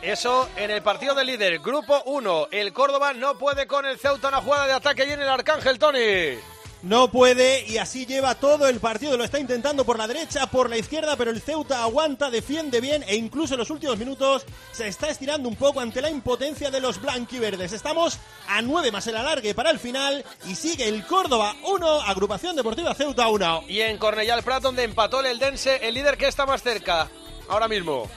[0.00, 2.48] Eso en el partido del líder, grupo 1.
[2.52, 5.80] El Córdoba no puede con el Ceuta una jugada de ataque y en el Arcángel,
[5.80, 6.38] Tony.
[6.82, 9.16] No puede y así lleva todo el partido.
[9.16, 13.04] Lo está intentando por la derecha, por la izquierda, pero el Ceuta aguanta, defiende bien
[13.06, 16.80] e incluso en los últimos minutos se está estirando un poco ante la impotencia de
[16.80, 17.72] los blanquiverdes.
[17.72, 18.18] Estamos
[18.48, 22.94] a nueve más el alargue para el final y sigue el Córdoba 1, Agrupación Deportiva
[22.94, 23.64] Ceuta 1.
[23.68, 27.08] Y en Cornellal Prat, donde empató el Eldense, el líder que está más cerca
[27.48, 28.08] ahora mismo.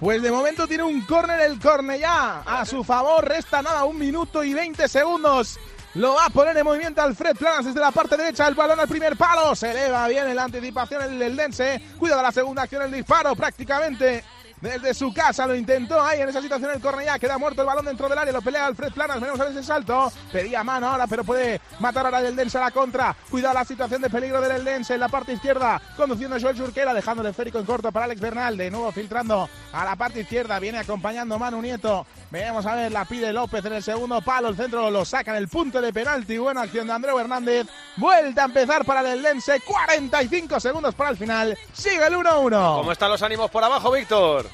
[0.00, 3.24] Pues de momento tiene un córner el Cornellá a su favor.
[3.24, 5.58] Resta nada, un minuto y 20 segundos.
[5.94, 8.46] Lo va a poner en movimiento Alfred Planas desde la parte derecha.
[8.46, 9.54] El balón al primer palo.
[9.54, 11.80] Se eleva bien en la anticipación el, el Dense.
[11.98, 14.22] Cuidado la segunda acción, el disparo prácticamente.
[14.60, 17.18] Desde su casa lo intentó ahí en esa situación el Cornellá.
[17.18, 18.32] Queda muerto el balón dentro del área.
[18.32, 19.20] Lo pelea Alfred Planas.
[19.20, 20.12] Veremos a ver ese salto.
[20.32, 23.14] Pedía mano ahora, pero puede matar ahora el Eldense a la contra.
[23.30, 25.80] Cuidado la situación de peligro del Eldense en la parte izquierda.
[25.96, 28.56] Conduciendo Joel Surquera, dejando el esférico en corto para Alex Bernal.
[28.56, 30.58] De nuevo filtrando a la parte izquierda.
[30.58, 32.04] Viene acompañando Manu Nieto.
[32.30, 34.48] Veremos a ver, la pide López en el segundo palo.
[34.48, 36.36] El centro lo saca en el punto de penalti.
[36.36, 37.68] Buena acción de Andreu Hernández.
[37.98, 39.60] Vuelta a empezar para el Eldense.
[39.60, 41.58] 45 segundos para el final.
[41.72, 42.76] Sigue el 1-1.
[42.78, 44.46] ¿Cómo están los ánimos por abajo, Víctor?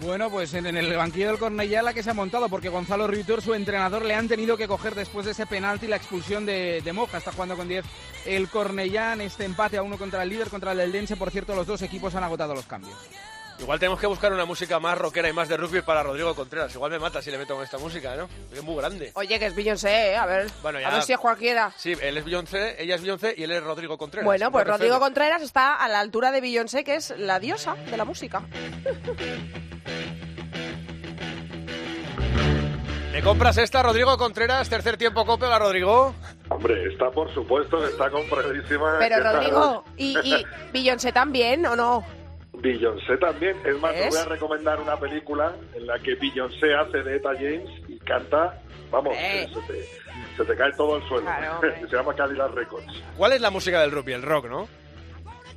[0.00, 3.06] Bueno, pues en, en el banquillo del Cornellá la que se ha montado, porque Gonzalo
[3.06, 6.82] Ritor, su entrenador, le han tenido que coger después de ese penalti la expulsión de,
[6.82, 7.18] de Moja.
[7.18, 7.84] Está jugando con 10
[8.26, 11.16] el Cornellá en este empate a uno contra el líder, contra el Eldense.
[11.16, 12.96] Por cierto, los dos equipos han agotado los cambios.
[13.58, 16.74] Igual tenemos que buscar una música más rockera y más de rugby para Rodrigo Contreras.
[16.74, 18.28] Igual me mata si le meto con esta música, ¿no?
[18.52, 19.12] Es muy grande.
[19.14, 20.16] Oye, que es Beyoncé, ¿eh?
[20.16, 21.72] A ver, Bueno, ya- a ver si es cualquiera.
[21.76, 24.24] Sí, él es Beyoncé, ella es Beyoncé y él es Rodrigo Contreras.
[24.26, 24.76] Bueno, pues refiero.
[24.78, 28.42] Rodrigo Contreras está a la altura de Beyoncé, que es la diosa de la música.
[33.12, 34.68] ¿Me compras esta, Rodrigo Contreras?
[34.68, 36.14] Tercer tiempo, copia, Rodrigo.
[36.50, 38.96] Hombre, está por supuesto que está compradísima.
[38.98, 42.04] Pero Rodrigo, ¿y, y Beyoncé también o no?
[42.72, 43.56] Beyoncé también.
[43.64, 44.10] Es más, te ¿Ves?
[44.10, 48.60] voy a recomendar una película en la que Beyoncé hace de Eta James y canta,
[48.90, 49.48] vamos, Eh.
[49.52, 49.88] se, te,
[50.36, 51.24] se te cae todo el suelo.
[51.26, 51.60] Claro,
[51.90, 53.02] se llama Cadillac Records.
[53.16, 54.12] ¿Cuál es la música del rugby?
[54.14, 54.68] El rock, ¿no?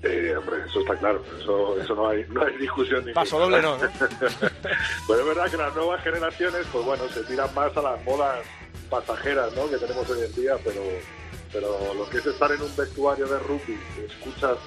[0.02, 1.22] Eh, hombre, eso está claro.
[1.42, 3.84] Eso, eso no, hay, no hay discusión ni Paso doble no, ¿no?
[5.08, 8.40] Pero es verdad que las nuevas generaciones, pues bueno, se tiran más a las modas
[8.90, 9.70] pasajeras, ¿no?
[9.70, 10.82] Que tenemos hoy en día, pero,
[11.52, 14.58] pero lo que es estar en un vestuario de rugby, escuchas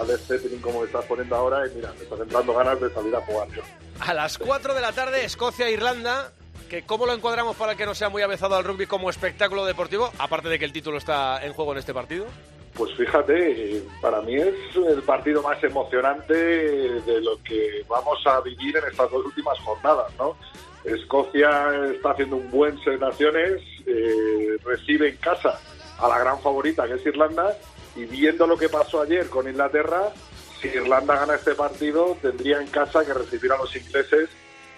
[0.00, 3.14] a Led Zeppelin como estás poniendo ahora, y mira, me están entrando ganas de salir
[3.14, 3.62] a jugar yo.
[4.00, 6.32] A las 4 de la tarde, Escocia-Irlanda.
[6.68, 10.10] Que ¿Cómo lo encuadramos para que no sea muy avezado al rugby como espectáculo deportivo?
[10.18, 12.26] Aparte de que el título está en juego en este partido.
[12.74, 18.76] Pues fíjate, para mí es el partido más emocionante de lo que vamos a vivir
[18.76, 20.36] en estas dos últimas jornadas, ¿no?
[20.84, 25.58] Escocia está haciendo un buen Seis Naciones, eh, recibe en casa
[25.98, 27.56] a la gran favorita que es Irlanda
[27.96, 30.12] y viendo lo que pasó ayer con Inglaterra,
[30.60, 34.28] si Irlanda gana este partido tendría en casa que recibir a los ingleses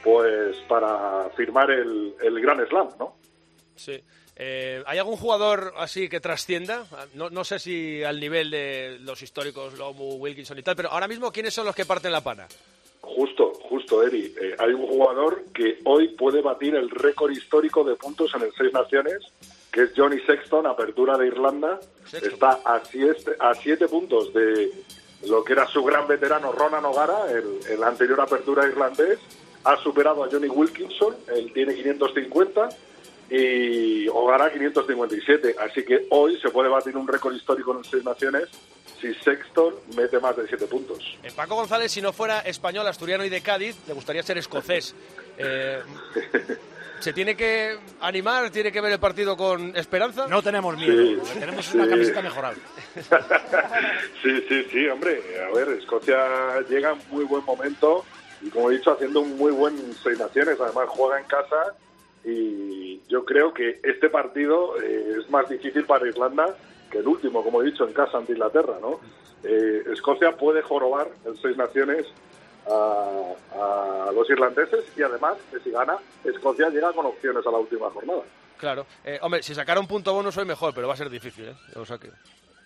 [0.03, 3.17] pues para firmar el, el Gran Slam, ¿no?
[3.77, 4.03] Sí.
[4.41, 6.87] Eh, ¿Hay algún jugador así que trascienda?
[7.15, 11.09] No, no sé si al nivel de los históricos, Lomu, Wilkinson y tal, pero ahora
[11.09, 12.47] mismo, ¿quiénes son los que parten la pana?
[13.01, 14.33] Justo, justo, Eri.
[14.41, 18.53] Eh, hay un jugador que hoy puede batir el récord histórico de puntos en el
[18.57, 19.25] Seis Naciones,
[19.73, 21.79] que es Johnny Sexton, apertura de Irlanda.
[22.13, 24.71] Está a siete, a siete puntos de
[25.27, 29.19] lo que era su gran veterano Ronan O'Gara, el, el anterior apertura irlandés.
[29.65, 32.69] Ha superado a Johnny Wilkinson, él tiene 550
[33.31, 35.57] y O'Gara 557.
[35.59, 38.49] Así que hoy se puede batir un récord histórico en el Seis Naciones
[39.01, 40.99] si Sexton mete más de siete puntos.
[41.23, 44.95] Eh, Paco González, si no fuera español, asturiano y de Cádiz, le gustaría ser escocés.
[45.41, 45.81] Eh,
[47.01, 48.51] ¿Se tiene que animar?
[48.51, 50.27] ¿Tiene que ver el partido con esperanza?
[50.29, 51.77] No tenemos miedo, Sí, tenemos sí.
[51.77, 52.61] una camiseta mejorable.
[54.23, 55.23] Sí, sí, sí, hombre.
[55.49, 58.05] A ver, Escocia llega en muy buen momento
[58.43, 60.61] y, como he dicho, haciendo un muy buen Seis Naciones.
[60.61, 61.75] Además, juega en casa
[62.25, 66.57] y yo creo que este partido eh, es más difícil para Irlanda
[66.91, 68.99] que el último, como he dicho, en casa ante Inglaterra, ¿no?
[69.45, 72.07] Eh, Escocia puede jorobar el Seis Naciones
[72.71, 77.59] a, a los irlandeses y además que si gana Escocia llega con opciones a la
[77.59, 78.23] última jornada.
[78.59, 78.87] Claro.
[79.05, 81.55] Eh, hombre, si sacara un punto bonus hoy mejor, pero va a ser difícil, ¿eh?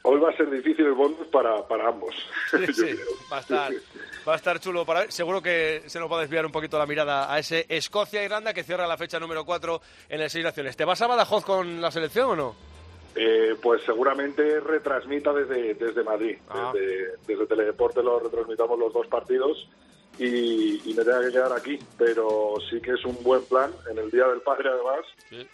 [0.05, 2.15] Hoy va a ser difícil el bonus para, para ambos.
[2.51, 2.99] Sí, sí,
[3.31, 3.73] va a estar,
[4.27, 5.11] va a estar chulo para.
[5.11, 8.65] Seguro que se nos va a desviar un poquito la mirada a ese Escocia-Irlanda que
[8.65, 10.77] cierra la fecha número 4 en el Seis Naciones.
[10.77, 12.55] ¿Te vas a Badajoz con la selección o no?
[13.15, 16.39] Eh, pues seguramente retransmita desde, desde Madrid.
[16.49, 16.73] Ah.
[16.75, 19.69] Desde, desde Teledeporte lo retransmitamos los dos partidos
[20.19, 21.79] y, y me tenga que quedar aquí.
[21.99, 23.71] Pero sí que es un buen plan.
[23.91, 25.07] En el Día del Padre, además,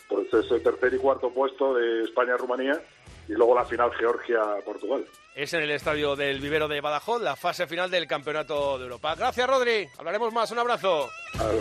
[0.08, 2.80] pues es el tercer y cuarto puesto de España-Rumanía
[3.28, 5.04] y luego la final Georgia-Portugal.
[5.38, 9.14] Es en el estadio del Vivero de Badajoz, la fase final del Campeonato de Europa.
[9.14, 9.88] Gracias, Rodri.
[9.96, 10.50] Hablaremos más.
[10.50, 11.08] Un abrazo.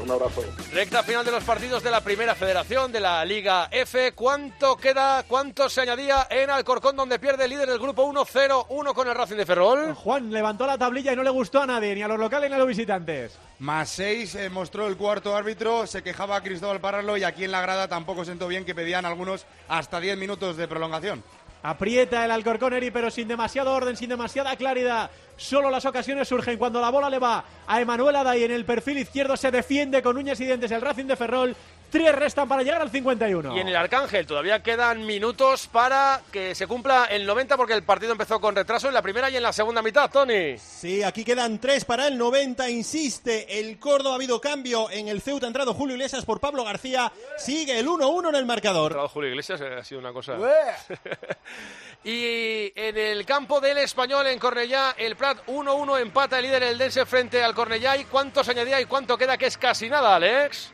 [0.03, 0.43] un abrazo.
[0.73, 4.13] Recta final de los partidos de la Primera Federación de la Liga F.
[4.13, 5.21] ¿Cuánto queda?
[5.27, 9.35] ¿Cuánto se añadía en Alcorcón, donde pierde el líder del grupo 1-0-1 con el Racing
[9.35, 9.93] de Ferrol?
[9.93, 12.55] Juan levantó la tablilla y no le gustó a nadie, ni a los locales ni
[12.55, 13.37] a los visitantes.
[13.59, 17.61] Más seis eh, mostró el cuarto árbitro, se quejaba Cristóbal Parralo y aquí en la
[17.61, 21.23] grada tampoco sentó bien que pedían algunos hasta 10 minutos de prolongación.
[21.63, 25.09] Aprieta el Alcorcón Eri, pero sin demasiado orden, sin demasiada claridad.
[25.35, 28.99] Solo las ocasiones surgen cuando la bola le va a Emanuel Aday en el perfil
[28.99, 29.37] izquierdo.
[29.37, 31.55] Se defiende con uñas y dientes el Racing de Ferrol.
[31.89, 33.55] Tres restan para llegar al 51.
[33.55, 37.83] Y en el Arcángel todavía quedan minutos para que se cumpla el 90 porque el
[37.83, 40.57] partido empezó con retraso en la primera y en la segunda mitad, Tony.
[40.57, 42.69] Sí, aquí quedan tres para el 90.
[42.69, 44.11] Insiste el Córdoba.
[44.11, 45.45] Ha habido cambio en el Ceuta.
[45.45, 47.11] Ha entrado Julio Iglesias por Pablo García.
[47.37, 48.91] Sigue el 1-1 en el marcador.
[48.91, 50.35] entrado Julio Iglesias eh, ha sido una cosa.
[52.03, 56.77] y en el campo del español en Cornellá, el Prat 1-1 empata el líder el
[56.77, 57.95] Dense frente al Cornellá.
[57.95, 59.37] ¿Y cuánto se añadía y cuánto queda?
[59.37, 60.73] Que es casi nada, Alex.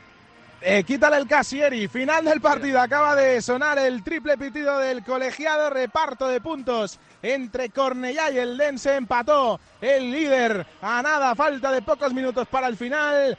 [0.65, 1.89] Eh, quítale el Casieri.
[1.89, 2.79] Final del partido.
[2.79, 5.69] Acaba de sonar el triple pitido del colegiado.
[5.69, 8.95] Reparto de puntos entre Cornellá y el Dense.
[8.95, 11.35] Empató el líder a nada.
[11.35, 13.37] Falta de pocos minutos para el final.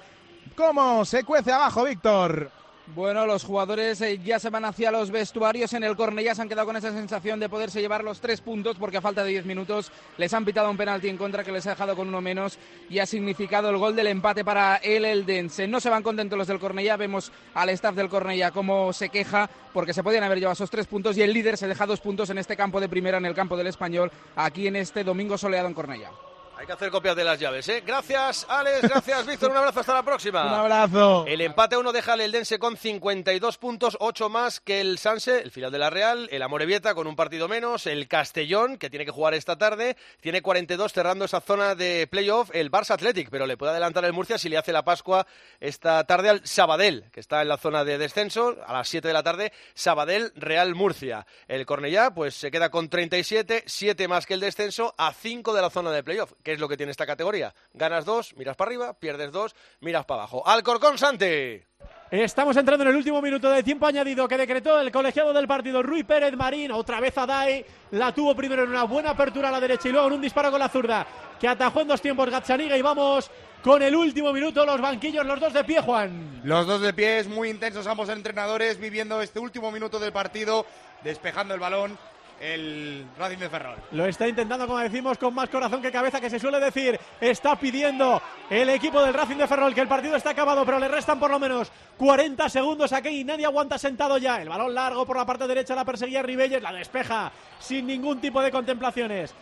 [0.54, 2.50] ¿Cómo se cuece abajo, Víctor?
[2.89, 5.72] Bueno, los jugadores eh, ya se van hacia los vestuarios.
[5.72, 8.76] En el Cornellá se han quedado con esa sensación de poderse llevar los tres puntos
[8.78, 11.66] porque a falta de diez minutos les han pitado un penalti en contra que les
[11.66, 12.59] ha dejado con uno menos
[12.91, 15.66] y ha significado el gol del empate para el Eldense.
[15.66, 16.99] No se van contentos los del Cornellá.
[16.99, 20.87] Vemos al staff del Cornellá cómo se queja porque se podían haber llevado esos tres
[20.87, 23.35] puntos y el líder se deja dos puntos en este campo de primera, en el
[23.35, 26.11] campo del Español, aquí en este domingo soleado en Cornellá.
[26.57, 27.82] Hay que hacer copias de las llaves, ¿eh?
[27.84, 28.82] Gracias, Alex.
[28.82, 29.50] Gracias, Víctor.
[29.50, 29.80] Un abrazo.
[29.80, 30.44] Hasta la próxima.
[30.46, 31.24] Un abrazo.
[31.26, 35.50] El empate 1 deja al Eldense con 52 puntos, 8 más que el Sanse, el
[35.50, 39.11] final de la Real, el Amorebieta con un partido menos, el Castellón, que tiene que
[39.11, 43.57] jugar esta tarde, tiene 42 cerrando esa zona de playoff, el Barça Athletic, pero le
[43.57, 45.26] puede adelantar el Murcia si le hace la Pascua
[45.59, 49.14] esta tarde al Sabadell, que está en la zona de descenso, a las 7 de
[49.14, 51.26] la tarde, Sabadell Real Murcia.
[51.48, 55.61] El Cornellá, pues se queda con 37, 7 más que el descenso, a 5 de
[55.61, 56.32] la zona de playoff.
[56.45, 57.55] ¿Qué es lo que tiene esta categoría?
[57.72, 60.47] Ganas 2, miras para arriba, pierdes 2, miras para abajo.
[60.47, 61.68] Alcorcón Sante.
[62.11, 65.82] Estamos entrando en el último minuto de tiempo añadido que decretó el colegiado del partido
[65.82, 66.70] Rui Pérez Marín.
[66.70, 67.64] Otra vez Adai.
[67.92, 70.51] La tuvo primero en una buena apertura a la derecha y luego en un disparo
[70.51, 71.07] con la zurda
[71.40, 72.76] que atajó en dos tiempos Gazzaniga.
[72.76, 73.30] Y vamos
[73.62, 74.66] con el último minuto.
[74.66, 76.42] Los banquillos, los dos de pie, Juan.
[76.45, 80.66] Los dos de pies, muy intensos ambos entrenadores, viviendo este último minuto del partido,
[81.03, 81.99] despejando el balón
[82.45, 83.76] el Racing de Ferrol.
[83.92, 86.99] Lo está intentando, como decimos, con más corazón que cabeza, que se suele decir.
[87.20, 88.20] Está pidiendo
[88.51, 91.30] el equipo del Racing de Ferrol que el partido está acabado, pero le restan por
[91.30, 94.42] lo menos 40 segundos aquí y nadie aguanta sentado ya.
[94.42, 98.42] El balón largo por la parte derecha la perseguía Ribelles, la despeja sin ningún tipo
[98.42, 99.34] de contemplaciones.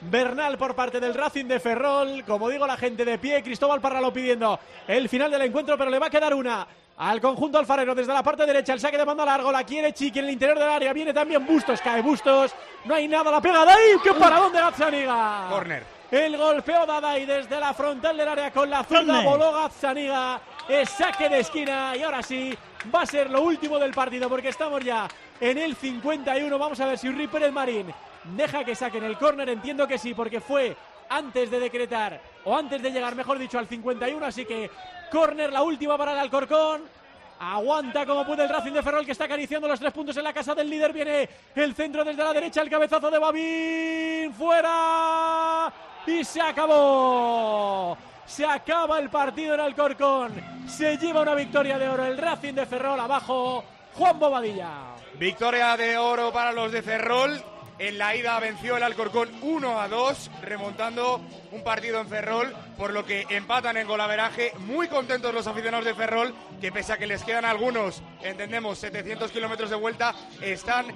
[0.00, 2.24] Bernal por parte del Racing de Ferrol.
[2.26, 3.42] Como digo, la gente de pie.
[3.42, 6.66] Cristóbal Parralo pidiendo el final del encuentro, pero le va a quedar una
[6.98, 8.72] al conjunto alfarero desde la parte derecha.
[8.72, 9.50] El saque de mando largo.
[9.50, 10.92] La quiere Chiqui en el interior del área.
[10.92, 11.80] Viene también Bustos.
[11.80, 12.54] Cae Bustos.
[12.84, 13.30] No hay nada.
[13.30, 13.92] La pega de ahí.
[14.02, 15.46] ¡Qué paradón de Gazzaniga!
[15.50, 15.98] Corner.
[16.10, 19.20] El golpeo de Adai desde la frontal del área con la zurda.
[19.22, 20.40] Voló Gazzaniga.
[20.68, 21.96] Es saque de esquina.
[21.96, 22.56] Y ahora sí,
[22.94, 25.08] va a ser lo último del partido porque estamos ya
[25.40, 26.58] en el 51.
[26.58, 27.92] Vamos a ver si Uri Pérez Marín
[28.24, 29.48] deja que saquen el córner.
[29.48, 30.76] Entiendo que sí, porque fue
[31.08, 34.24] antes de decretar, o antes de llegar, mejor dicho, al 51.
[34.24, 34.70] Así que
[35.10, 36.82] córner, la última para el Alcorcón.
[37.40, 40.32] Aguanta como puede el Racing de Ferrol que está acariciando los tres puntos en la
[40.32, 40.92] casa del líder.
[40.92, 44.34] Viene el centro desde la derecha, el cabezazo de Babín.
[44.34, 45.72] Fuera.
[46.06, 47.96] Y se acabó.
[48.26, 50.32] Se acaba el partido en Alcorcón.
[50.66, 53.64] Se lleva una victoria de oro el Racing de Ferrol abajo.
[53.94, 54.96] Juan Bobadilla.
[55.14, 57.42] Victoria de oro para los de Ferrol.
[57.78, 61.20] En la ida venció el Alcorcón 1 a 2, remontando
[61.52, 64.52] un partido en Ferrol, por lo que empatan en golaveraje.
[64.58, 69.30] Muy contentos los aficionados de Ferrol, que pese a que les quedan algunos, entendemos, 700
[69.30, 70.12] kilómetros de vuelta,
[70.42, 70.86] están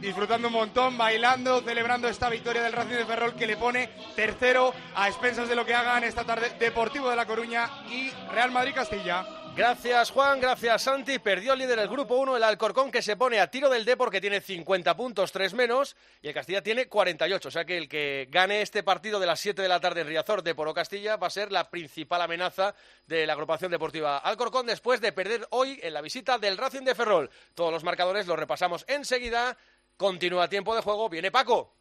[0.00, 4.72] disfrutando un montón, bailando, celebrando esta victoria del Racing de Ferrol que le pone tercero
[4.94, 8.74] a expensas de lo que hagan esta tarde Deportivo de La Coruña y Real Madrid
[8.74, 9.41] Castilla.
[9.54, 11.18] Gracias Juan, gracias Santi.
[11.18, 14.10] Perdió el líder del grupo 1, el Alcorcón, que se pone a tiro del Depor,
[14.10, 17.48] que tiene 50 puntos, 3 menos, y el Castilla tiene 48.
[17.48, 20.06] O sea que el que gane este partido de las 7 de la tarde en
[20.06, 22.74] Riazor, Depor o Castilla, va a ser la principal amenaza
[23.06, 26.94] de la agrupación deportiva Alcorcón después de perder hoy en la visita del Racing de
[26.94, 27.30] Ferrol.
[27.54, 29.58] Todos los marcadores los repasamos enseguida.
[29.98, 31.74] Continúa tiempo de juego, viene Paco.